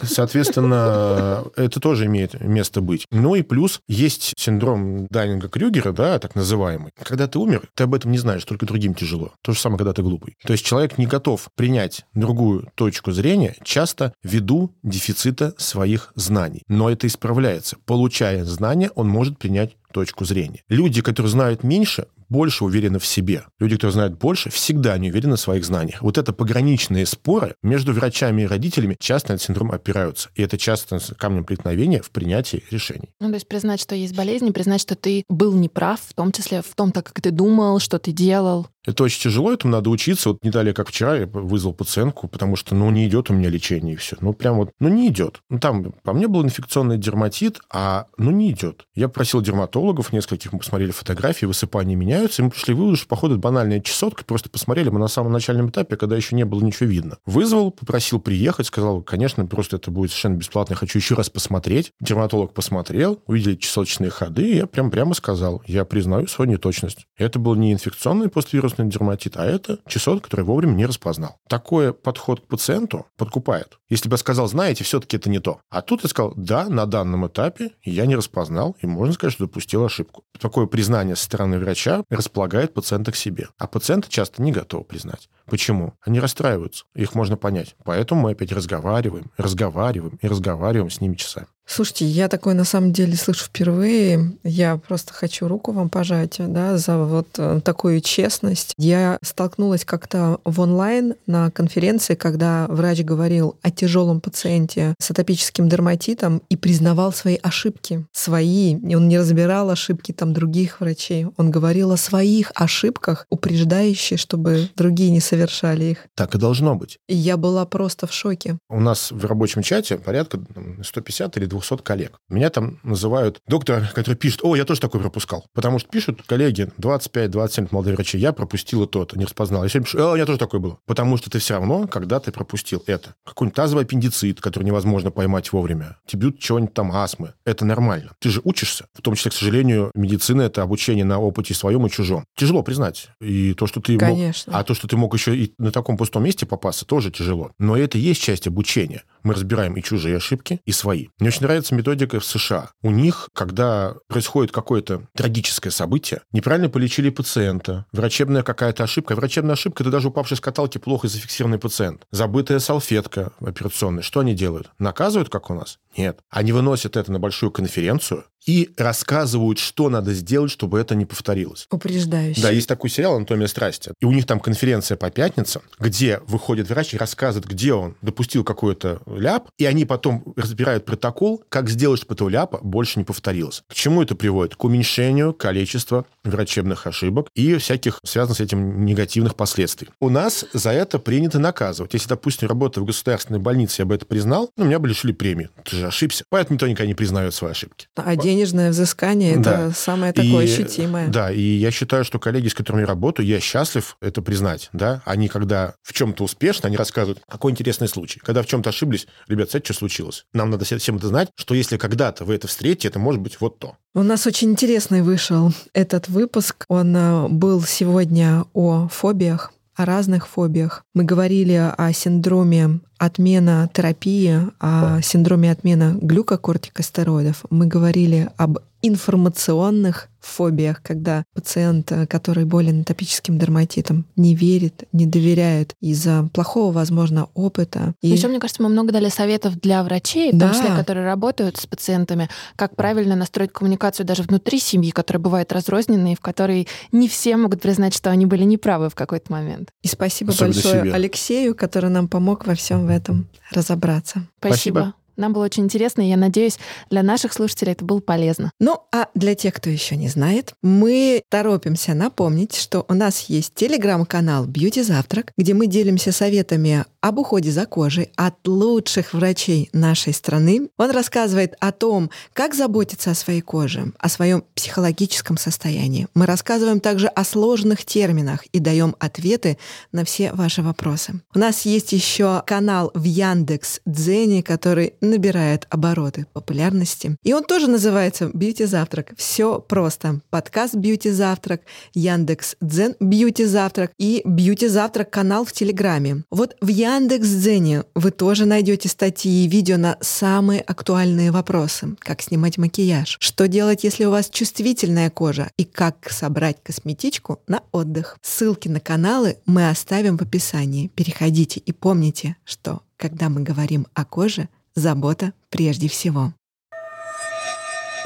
Соответственно, 0.04 1.44
это 1.56 1.80
тоже 1.80 2.06
имеет 2.06 2.40
место 2.40 2.80
быть. 2.80 3.06
Ну 3.10 3.34
и 3.34 3.42
плюс 3.42 3.80
есть 3.88 4.34
синдром 4.36 5.06
Дайнинга-Крюгера, 5.06 5.92
да, 5.92 6.18
так 6.18 6.34
называемый. 6.34 6.92
Когда 7.02 7.26
ты 7.28 7.38
умер, 7.38 7.68
ты 7.74 7.84
об 7.84 7.94
этом 7.94 8.10
не 8.10 8.18
знаешь, 8.18 8.44
только 8.44 8.66
другим 8.66 8.94
тяжело. 8.94 9.32
То 9.42 9.52
же 9.52 9.60
самое, 9.60 9.78
когда 9.78 9.92
ты 9.92 10.02
глупый. 10.02 10.36
То 10.44 10.52
есть 10.52 10.64
человек 10.64 10.98
не 10.98 11.06
готов 11.06 11.48
принять 11.56 12.04
другую 12.12 12.70
точку 12.74 13.12
зрения, 13.12 13.53
часто 13.62 14.12
ввиду 14.22 14.74
дефицита 14.82 15.54
своих 15.58 16.12
знаний. 16.14 16.62
Но 16.68 16.90
это 16.90 17.06
исправляется. 17.06 17.76
Получая 17.86 18.44
знания, 18.44 18.90
он 18.94 19.08
может 19.08 19.38
принять 19.38 19.76
точку 19.92 20.24
зрения. 20.24 20.62
Люди, 20.68 21.02
которые 21.02 21.30
знают 21.30 21.62
меньше, 21.62 22.06
больше 22.28 22.64
уверены 22.64 22.98
в 22.98 23.06
себе. 23.06 23.44
Люди, 23.58 23.76
которые 23.76 23.92
знают 23.92 24.18
больше, 24.18 24.50
всегда 24.50 24.96
не 24.98 25.10
уверены 25.10 25.36
в 25.36 25.40
своих 25.40 25.64
знаниях. 25.64 26.02
Вот 26.02 26.18
это 26.18 26.32
пограничные 26.32 27.06
споры 27.06 27.54
между 27.62 27.92
врачами 27.92 28.42
и 28.42 28.46
родителями 28.46 28.96
часто 28.98 29.30
на 29.30 29.34
этот 29.34 29.46
синдром 29.46 29.72
опираются. 29.72 30.30
И 30.34 30.42
это 30.42 30.58
часто 30.58 30.98
камнем 31.16 31.44
преткновения 31.44 32.02
в 32.02 32.10
принятии 32.10 32.64
решений. 32.70 33.10
Ну, 33.20 33.28
то 33.28 33.34
есть 33.34 33.48
признать, 33.48 33.80
что 33.80 33.94
есть 33.94 34.14
болезнь, 34.14 34.52
признать, 34.52 34.80
что 34.80 34.94
ты 34.94 35.24
был 35.28 35.54
неправ, 35.54 36.00
в 36.00 36.14
том 36.14 36.32
числе 36.32 36.62
в 36.62 36.74
том, 36.74 36.92
так 36.92 37.06
как 37.06 37.20
ты 37.20 37.30
думал, 37.30 37.78
что 37.78 37.98
ты 37.98 38.12
делал. 38.12 38.68
Это 38.86 39.04
очень 39.04 39.22
тяжело, 39.22 39.52
этому 39.52 39.72
надо 39.72 39.90
учиться. 39.90 40.30
Вот 40.30 40.38
не 40.42 40.50
далее, 40.50 40.74
как 40.74 40.88
вчера, 40.88 41.16
я 41.16 41.26
вызвал 41.26 41.72
пациентку, 41.72 42.28
потому 42.28 42.56
что, 42.56 42.74
ну, 42.74 42.90
не 42.90 43.06
идет 43.06 43.30
у 43.30 43.32
меня 43.32 43.48
лечение 43.48 43.94
и 43.94 43.96
все. 43.96 44.16
Ну, 44.20 44.34
прям 44.34 44.56
вот, 44.56 44.72
ну, 44.78 44.88
не 44.88 45.08
идет. 45.08 45.40
Ну, 45.48 45.58
там 45.58 45.92
по 46.02 46.12
мне 46.12 46.28
был 46.28 46.44
инфекционный 46.44 46.98
дерматит, 46.98 47.60
а, 47.70 48.06
ну, 48.18 48.30
не 48.30 48.50
идет. 48.50 48.86
Я 48.94 49.08
просил 49.08 49.40
дерматологов, 49.40 50.12
нескольких 50.12 50.52
мы 50.52 50.58
посмотрели 50.58 50.90
фотографии, 50.90 51.46
высыпания 51.46 51.96
меняются, 52.14 52.42
и 52.42 52.44
мы 52.44 52.50
пришли 52.50 52.74
в 52.74 52.78
вывод, 52.78 52.98
что, 52.98 53.08
походу, 53.08 53.38
банальная 53.38 53.80
чесотка, 53.80 54.24
просто 54.24 54.48
посмотрели 54.48 54.88
мы 54.88 54.98
на 54.98 55.08
самом 55.08 55.32
начальном 55.32 55.70
этапе, 55.70 55.96
когда 55.96 56.16
еще 56.16 56.34
не 56.34 56.44
было 56.44 56.62
ничего 56.62 56.88
видно. 56.88 57.18
Вызвал, 57.26 57.70
попросил 57.70 58.20
приехать, 58.20 58.66
сказал, 58.66 59.02
конечно, 59.02 59.46
просто 59.46 59.76
это 59.76 59.90
будет 59.90 60.10
совершенно 60.10 60.36
бесплатно, 60.36 60.72
я 60.72 60.76
хочу 60.76 60.98
еще 60.98 61.14
раз 61.14 61.30
посмотреть. 61.30 61.92
Дерматолог 62.00 62.52
посмотрел, 62.52 63.22
увидели 63.26 63.56
чесоточные 63.56 64.10
ходы, 64.10 64.50
и 64.50 64.56
я 64.56 64.66
прям 64.66 64.90
прямо 64.90 65.14
сказал, 65.14 65.62
я 65.66 65.84
признаю 65.84 66.26
свою 66.26 66.50
неточность. 66.50 67.06
Это 67.16 67.38
был 67.38 67.54
не 67.54 67.72
инфекционный 67.72 68.28
поствирусный 68.28 68.64
вирусный 68.64 68.86
дерматит, 68.86 69.36
а 69.36 69.44
это 69.44 69.78
чесот, 69.86 70.22
который 70.22 70.44
вовремя 70.44 70.74
не 70.74 70.86
распознал. 70.86 71.36
Такой 71.48 71.92
подход 71.92 72.40
к 72.40 72.46
пациенту 72.46 73.06
подкупает. 73.16 73.78
Если 73.88 74.08
бы 74.08 74.14
я 74.14 74.18
сказал, 74.18 74.46
знаете, 74.48 74.84
все-таки 74.84 75.16
это 75.16 75.28
не 75.28 75.38
то. 75.38 75.60
А 75.70 75.82
тут 75.82 76.02
я 76.02 76.08
сказал, 76.08 76.32
да, 76.36 76.68
на 76.68 76.86
данном 76.86 77.26
этапе 77.26 77.72
я 77.82 78.06
не 78.06 78.16
распознал, 78.16 78.76
и 78.80 78.86
можно 78.86 79.14
сказать, 79.14 79.34
что 79.34 79.44
допустил 79.44 79.84
ошибку. 79.84 80.24
Такое 80.40 80.66
признание 80.66 81.16
со 81.16 81.24
стороны 81.24 81.58
врача 81.58 82.03
располагает 82.10 82.74
пациента 82.74 83.12
к 83.12 83.16
себе. 83.16 83.48
А 83.58 83.66
пациенты 83.66 84.08
часто 84.08 84.42
не 84.42 84.52
готовы 84.52 84.84
признать. 84.84 85.28
Почему? 85.46 85.94
Они 86.02 86.20
расстраиваются. 86.20 86.84
Их 86.94 87.14
можно 87.14 87.36
понять. 87.36 87.76
Поэтому 87.84 88.22
мы 88.22 88.30
опять 88.32 88.52
разговариваем, 88.52 89.30
разговариваем 89.36 90.18
и 90.20 90.26
разговариваем 90.26 90.90
с 90.90 91.00
ними 91.00 91.14
часами. 91.14 91.46
Слушайте, 91.66 92.04
я 92.04 92.28
такое 92.28 92.54
на 92.54 92.64
самом 92.64 92.92
деле 92.92 93.16
слышу 93.16 93.46
впервые. 93.46 94.32
Я 94.44 94.76
просто 94.76 95.14
хочу 95.14 95.48
руку 95.48 95.72
вам 95.72 95.88
пожать 95.88 96.36
да, 96.38 96.76
за 96.76 96.98
вот 96.98 97.28
э, 97.38 97.60
такую 97.64 98.00
честность. 98.02 98.74
Я 98.76 99.18
столкнулась 99.22 99.84
как-то 99.84 100.40
в 100.44 100.60
онлайн 100.60 101.14
на 101.26 101.50
конференции, 101.50 102.16
когда 102.16 102.66
врач 102.68 103.00
говорил 103.00 103.56
о 103.62 103.70
тяжелом 103.70 104.20
пациенте 104.20 104.94
с 104.98 105.10
атопическим 105.10 105.68
дерматитом 105.68 106.42
и 106.50 106.56
признавал 106.56 107.12
свои 107.12 107.38
ошибки. 107.42 108.04
Свои. 108.12 108.76
Он 108.94 109.08
не 109.08 109.18
разбирал 109.18 109.70
ошибки 109.70 110.12
там 110.12 110.34
других 110.34 110.80
врачей. 110.80 111.26
Он 111.38 111.50
говорил 111.50 111.92
о 111.92 111.96
своих 111.96 112.52
ошибках, 112.54 113.26
упреждающие, 113.30 114.18
чтобы 114.18 114.68
другие 114.76 115.10
не 115.10 115.20
совершали 115.34 115.84
их. 115.84 116.06
Так 116.14 116.34
и 116.34 116.38
должно 116.38 116.74
быть. 116.74 116.98
И 117.08 117.14
я 117.14 117.36
была 117.36 117.66
просто 117.66 118.06
в 118.06 118.12
шоке. 118.12 118.58
У 118.68 118.80
нас 118.80 119.10
в 119.10 119.24
рабочем 119.26 119.62
чате 119.62 119.98
порядка 119.98 120.40
150 120.82 121.36
или 121.36 121.46
200 121.46 121.78
коллег. 121.78 122.18
Меня 122.28 122.50
там 122.50 122.78
называют 122.82 123.40
доктор, 123.46 123.88
который 123.94 124.16
пишет, 124.16 124.40
о, 124.42 124.56
я 124.56 124.64
тоже 124.64 124.80
такой 124.80 125.00
пропускал. 125.00 125.46
Потому 125.54 125.78
что 125.78 125.88
пишут 125.88 126.22
коллеги, 126.26 126.70
25-27 126.78 127.68
молодые 127.70 127.94
врачи, 127.94 128.18
я 128.18 128.32
пропустил 128.32 128.86
то-то, 128.86 129.18
не 129.18 129.24
распознал. 129.24 129.62
Я 129.62 129.68
сегодня 129.68 129.86
пишу, 129.86 129.98
о, 129.98 130.12
у 130.12 130.14
меня 130.14 130.26
тоже 130.26 130.38
такое 130.38 130.60
было. 130.60 130.78
Потому 130.86 131.16
что 131.16 131.30
ты 131.30 131.38
все 131.38 131.54
равно, 131.54 131.86
когда 131.86 132.20
ты 132.20 132.32
пропустил 132.32 132.82
это. 132.86 133.14
Какой-нибудь 133.24 133.56
тазовый 133.56 133.84
аппендицит, 133.84 134.40
который 134.40 134.64
невозможно 134.64 135.10
поймать 135.10 135.52
вовремя. 135.52 135.96
Тебе 136.06 136.32
чего-нибудь 136.32 136.74
там 136.74 136.92
астмы. 136.92 137.34
Это 137.44 137.64
нормально. 137.64 138.12
Ты 138.20 138.30
же 138.30 138.40
учишься. 138.44 138.86
В 138.94 139.02
том 139.02 139.14
числе, 139.14 139.30
к 139.30 139.34
сожалению, 139.34 139.90
медицина— 139.94 140.42
это 140.42 140.62
обучение 140.62 141.04
на 141.04 141.18
опыте 141.18 141.54
своем 141.54 141.86
и 141.86 141.90
чужом. 141.90 142.24
Тяжело 142.36 142.62
признать. 142.62 143.08
И 143.20 143.54
то, 143.54 143.66
что 143.66 143.80
ты 143.80 143.98
Конечно. 143.98 144.52
Мог... 144.52 144.60
А 144.60 144.64
то, 144.64 144.74
что 144.74 144.88
ты 144.88 144.96
мог 144.96 145.14
еще 145.14 145.23
и 145.32 145.54
на 145.58 145.70
таком 145.70 145.96
пустом 145.96 146.24
месте 146.24 146.46
попасться, 146.46 146.84
тоже 146.84 147.10
тяжело. 147.10 147.52
Но 147.58 147.76
это 147.76 147.98
и 147.98 148.00
есть 148.00 148.20
часть 148.20 148.46
обучения. 148.46 149.04
Мы 149.24 149.34
разбираем 149.34 149.74
и 149.74 149.82
чужие 149.82 150.16
ошибки, 150.16 150.60
и 150.64 150.72
свои. 150.72 151.08
Мне 151.18 151.30
очень 151.30 151.42
нравится 151.42 151.74
методика 151.74 152.20
в 152.20 152.24
США. 152.24 152.70
У 152.82 152.90
них, 152.90 153.28
когда 153.34 153.94
происходит 154.06 154.52
какое-то 154.52 155.08
трагическое 155.16 155.72
событие, 155.72 156.20
неправильно 156.30 156.68
полечили 156.68 157.10
пациента, 157.10 157.86
врачебная 157.92 158.42
какая-то 158.42 158.84
ошибка. 158.84 159.16
Врачебная 159.16 159.54
ошибка– 159.54 159.82
это 159.84 159.90
даже 159.90 160.08
упавший 160.08 160.36
с 160.36 160.40
каталки 160.40 160.78
плохо 160.78 161.08
зафиксированный 161.08 161.58
пациент. 161.58 162.06
Забытая 162.12 162.58
салфетка 162.58 163.32
операционная. 163.40 164.02
Что 164.02 164.20
они 164.20 164.34
делают? 164.34 164.70
Наказывают, 164.78 165.30
как 165.30 165.50
у 165.50 165.54
нас? 165.54 165.78
Нет. 165.96 166.18
Они 166.30 166.52
выносят 166.52 166.96
это 166.96 167.10
на 167.10 167.18
большую 167.18 167.50
конференцию 167.50 168.24
и 168.46 168.70
рассказывают, 168.76 169.58
что 169.58 169.88
надо 169.88 170.12
сделать, 170.12 170.50
чтобы 170.50 170.78
это 170.78 170.94
не 170.94 171.06
повторилось. 171.06 171.66
Упреждающе. 171.70 172.42
Да, 172.42 172.50
есть 172.50 172.68
такой 172.68 172.90
сериал 172.90 173.16
«Анатомия 173.16 173.46
страсти». 173.46 173.92
И 174.00 174.04
у 174.04 174.12
них 174.12 174.26
там 174.26 174.38
конференция 174.40 174.96
по 174.96 175.10
пятницам, 175.10 175.62
где 175.78 176.20
выходит 176.26 176.68
врач 176.68 176.94
и 176.94 176.98
рассказывает, 176.98 177.48
где 177.48 177.72
он 177.72 177.96
допустил 178.02 178.44
какой-то 178.44 179.00
ляп, 179.18 179.48
и 179.58 179.64
они 179.66 179.84
потом 179.84 180.34
разбирают 180.36 180.84
протокол, 180.84 181.42
как 181.48 181.68
сделать, 181.68 182.00
чтобы 182.00 182.14
этого 182.14 182.28
ляпа 182.28 182.58
больше 182.62 182.98
не 182.98 183.04
повторилось. 183.04 183.62
К 183.68 183.74
чему 183.74 184.02
это 184.02 184.14
приводит? 184.14 184.56
К 184.56 184.64
уменьшению 184.64 185.34
количества 185.34 186.06
врачебных 186.24 186.86
ошибок 186.86 187.28
и 187.34 187.56
всяких 187.56 187.98
связанных 188.04 188.38
с 188.38 188.40
этим 188.40 188.84
негативных 188.84 189.36
последствий. 189.36 189.88
У 190.00 190.08
нас 190.08 190.44
за 190.52 190.70
это 190.70 190.98
принято 190.98 191.38
наказывать. 191.38 191.94
Если, 191.94 192.08
допустим, 192.08 192.48
работая 192.48 192.80
в 192.80 192.84
государственной 192.84 193.38
больнице, 193.40 193.82
я 193.82 193.86
бы 193.86 193.94
это 193.94 194.06
признал, 194.06 194.50
ну, 194.56 194.64
меня 194.64 194.78
бы 194.78 194.88
лишили 194.88 195.12
премии. 195.12 195.50
Ты 195.64 195.76
же 195.76 195.86
ошибся. 195.86 196.24
Поэтому 196.30 196.54
никто 196.54 196.66
никогда 196.66 196.86
не 196.86 196.94
признает 196.94 197.34
свои 197.34 197.52
ошибки. 197.52 197.88
А 197.94 198.16
денежное 198.16 198.70
взыскание 198.70 199.36
да. 199.36 199.66
это 199.66 199.74
самое 199.74 200.12
такое 200.12 200.46
и, 200.46 200.52
ощутимое. 200.52 201.08
Да, 201.08 201.30
и 201.30 201.40
я 201.40 201.70
считаю, 201.70 202.04
что 202.04 202.18
коллеги, 202.18 202.48
с 202.48 202.54
которыми 202.54 202.82
я 202.82 202.86
работаю, 202.86 203.26
я 203.26 203.40
счастлив 203.40 203.96
это 204.00 204.22
признать. 204.22 204.70
Да? 204.72 205.02
Они, 205.04 205.28
когда 205.28 205.74
в 205.82 205.92
чем-то 205.92 206.24
успешны, 206.24 206.66
они 206.66 206.76
рассказывают, 206.76 207.20
какой 207.28 207.52
интересный 207.52 207.88
случай. 207.88 208.20
Когда 208.20 208.42
в 208.42 208.46
чем-то 208.46 208.70
ошиблись, 208.70 209.03
ребят, 209.28 209.50
знаете, 209.50 209.72
что 209.72 209.80
случилось? 209.80 210.26
Нам 210.32 210.50
надо 210.50 210.64
всем 210.64 210.96
это 210.96 211.08
знать, 211.08 211.30
что 211.36 211.54
если 211.54 211.76
когда-то 211.76 212.24
вы 212.24 212.34
это 212.34 212.48
встретите, 212.48 212.88
это 212.88 212.98
может 212.98 213.20
быть 213.20 213.40
вот 213.40 213.58
то. 213.58 213.76
У 213.94 214.02
нас 214.02 214.26
очень 214.26 214.50
интересный 214.50 215.02
вышел 215.02 215.52
этот 215.72 216.08
выпуск. 216.08 216.64
Он 216.68 216.96
э, 216.96 217.28
был 217.28 217.62
сегодня 217.62 218.44
о 218.52 218.88
фобиях 218.88 219.52
о 219.76 219.84
разных 219.84 220.28
фобиях. 220.28 220.84
Мы 220.94 221.04
говорили 221.04 221.72
о 221.76 221.92
синдроме 221.92 222.80
отмена 222.98 223.68
терапии, 223.72 224.40
о 224.60 225.00
синдроме 225.02 225.50
отмена 225.50 225.98
глюкокортикостероидов. 226.00 227.44
Мы 227.50 227.66
говорили 227.66 228.30
об 228.36 228.58
информационных 228.86 230.08
фобиях, 230.20 230.82
когда 230.82 231.24
пациент, 231.34 231.90
э, 231.92 232.06
который 232.06 232.44
болен 232.44 232.82
атопическим 232.82 233.38
дерматитом, 233.38 234.06
не 234.16 234.34
верит, 234.34 234.84
не 234.92 235.06
доверяет 235.06 235.74
из-за 235.80 236.28
плохого, 236.32 236.72
возможно, 236.72 237.28
опыта. 237.34 237.94
И... 238.00 238.08
Еще, 238.08 238.28
мне 238.28 238.40
кажется, 238.40 238.62
мы 238.62 238.68
много 238.68 238.92
дали 238.92 239.08
советов 239.08 239.60
для 239.60 239.82
врачей, 239.82 240.32
в 240.32 240.38
том 240.38 240.52
числе, 240.52 240.74
которые 240.76 241.06
работают 241.06 241.56
с 241.56 241.66
пациентами, 241.66 242.28
как 242.56 242.76
правильно 242.76 243.16
настроить 243.16 243.52
коммуникацию 243.52 244.06
даже 244.06 244.22
внутри 244.22 244.58
семьи, 244.58 244.90
которая 244.90 245.22
бывает 245.22 245.52
разрозненной, 245.52 246.14
в 246.14 246.20
которой 246.20 246.68
не 246.92 247.08
все 247.08 247.36
могут 247.36 247.60
признать, 247.60 247.94
что 247.94 248.10
они 248.10 248.26
были 248.26 248.44
неправы 248.44 248.88
в 248.88 248.94
какой-то 248.94 249.30
момент. 249.32 249.70
И 249.82 249.88
спасибо 249.88 250.32
Особенно 250.32 250.54
большое 250.54 250.80
себе. 250.80 250.94
Алексею, 250.94 251.54
который 251.54 251.90
нам 251.90 252.08
помог 252.08 252.46
во 252.46 252.54
всем 252.54 252.86
в 252.86 252.90
этом 252.90 253.28
разобраться. 253.50 254.26
Спасибо. 254.38 254.78
спасибо. 254.78 254.94
Нам 255.16 255.32
было 255.32 255.44
очень 255.44 255.64
интересно, 255.64 256.02
и 256.02 256.08
я 256.08 256.16
надеюсь, 256.16 256.58
для 256.90 257.02
наших 257.02 257.32
слушателей 257.32 257.72
это 257.72 257.84
было 257.84 258.00
полезно. 258.00 258.50
Ну, 258.60 258.78
а 258.92 259.08
для 259.14 259.34
тех, 259.34 259.54
кто 259.54 259.70
еще 259.70 259.96
не 259.96 260.08
знает, 260.08 260.54
мы 260.62 261.22
торопимся 261.28 261.94
напомнить, 261.94 262.54
что 262.54 262.84
у 262.88 262.94
нас 262.94 263.22
есть 263.28 263.54
телеграм-канал 263.54 264.46
Beauty 264.46 264.82
Завтрак, 264.82 265.32
где 265.36 265.54
мы 265.54 265.66
делимся 265.66 266.12
советами 266.12 266.84
об 267.04 267.18
уходе 267.18 267.50
за 267.50 267.66
кожей 267.66 268.10
от 268.16 268.34
лучших 268.46 269.12
врачей 269.12 269.68
нашей 269.74 270.14
страны. 270.14 270.70
Он 270.78 270.90
рассказывает 270.90 271.54
о 271.60 271.70
том, 271.70 272.10
как 272.32 272.54
заботиться 272.54 273.10
о 273.10 273.14
своей 273.14 273.42
коже, 273.42 273.92
о 273.98 274.08
своем 274.08 274.42
психологическом 274.54 275.36
состоянии. 275.36 276.08
Мы 276.14 276.24
рассказываем 276.24 276.80
также 276.80 277.08
о 277.08 277.24
сложных 277.24 277.84
терминах 277.84 278.46
и 278.52 278.58
даем 278.58 278.96
ответы 279.00 279.58
на 279.92 280.06
все 280.06 280.32
ваши 280.32 280.62
вопросы. 280.62 281.20
У 281.34 281.38
нас 281.38 281.66
есть 281.66 281.92
еще 281.92 282.42
канал 282.46 282.90
в 282.94 283.04
Яндекс 283.04 283.80
Дзене, 283.84 284.42
который 284.42 284.94
набирает 285.02 285.66
обороты 285.68 286.24
популярности. 286.32 287.18
И 287.22 287.34
он 287.34 287.44
тоже 287.44 287.68
называется 287.68 288.30
«Бьюти 288.32 288.64
Завтрак». 288.64 289.12
Все 289.18 289.60
просто. 289.60 290.20
Подкаст 290.30 290.74
«Бьюти 290.74 291.10
Завтрак», 291.10 291.60
Яндекс 291.92 292.56
Дзен 292.62 292.94
«Бьюти 292.98 293.44
Завтрак» 293.44 293.92
и 293.98 294.22
«Бьюти 294.24 294.68
Завтрак» 294.68 295.10
канал 295.10 295.44
в 295.44 295.52
Телеграме. 295.52 296.24
Вот 296.30 296.56
в 296.62 296.68
Яндекс 296.68 296.93
Дзене 297.00 297.84
вы 297.94 298.10
тоже 298.10 298.46
найдете 298.46 298.88
статьи 298.88 299.44
и 299.44 299.48
видео 299.48 299.76
на 299.76 299.96
самые 300.00 300.60
актуальные 300.60 301.30
вопросы. 301.30 301.96
Как 301.98 302.22
снимать 302.22 302.58
макияж, 302.58 303.16
что 303.20 303.48
делать, 303.48 303.84
если 303.84 304.04
у 304.04 304.10
вас 304.10 304.28
чувствительная 304.30 305.10
кожа 305.10 305.50
и 305.56 305.64
как 305.64 306.10
собрать 306.10 306.58
косметичку 306.62 307.40
на 307.46 307.62
отдых. 307.72 308.18
Ссылки 308.22 308.68
на 308.68 308.80
каналы 308.80 309.38
мы 309.46 309.68
оставим 309.68 310.16
в 310.16 310.22
описании. 310.22 310.88
Переходите 310.88 311.60
и 311.60 311.72
помните, 311.72 312.36
что 312.44 312.82
когда 312.96 313.28
мы 313.28 313.42
говорим 313.42 313.86
о 313.94 314.04
коже, 314.04 314.48
Забота 314.74 315.32
прежде 315.50 315.88
всего. 315.88 316.34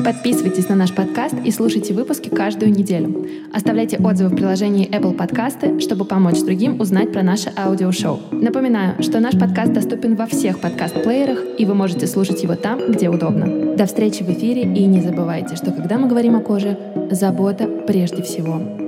Подписывайтесь 0.05 0.69
на 0.69 0.77
наш 0.77 0.95
подкаст 0.95 1.35
и 1.45 1.51
слушайте 1.51 1.93
выпуски 1.93 2.29
каждую 2.29 2.71
неделю. 2.71 3.27
Оставляйте 3.53 3.99
отзывы 3.99 4.31
в 4.31 4.37
приложении 4.37 4.89
Apple 4.89 5.17
Podcasts, 5.17 5.81
чтобы 5.81 6.05
помочь 6.05 6.41
другим 6.41 6.81
узнать 6.81 7.13
про 7.13 7.23
наше 7.23 7.53
аудиошоу. 7.57 8.21
Напоминаю, 8.31 9.03
что 9.03 9.19
наш 9.19 9.37
подкаст 9.37 9.73
доступен 9.73 10.15
во 10.15 10.27
всех 10.27 10.61
подкаст-плеерах, 10.61 11.41
и 11.59 11.65
вы 11.65 11.75
можете 11.75 12.07
слушать 12.07 12.43
его 12.45 12.55
там, 12.55 12.93
где 12.93 13.09
удобно. 13.09 13.75
До 13.75 13.87
встречи 13.87 14.23
в 14.23 14.31
эфире, 14.31 14.63
и 14.63 14.87
не 14.87 15.01
забывайте, 15.01 15.57
что 15.57 15.73
когда 15.73 15.99
мы 15.99 16.07
говорим 16.09 16.37
о 16.37 16.41
коже, 16.41 16.79
забота 17.11 17.67
прежде 17.67 18.23
всего. 18.23 18.88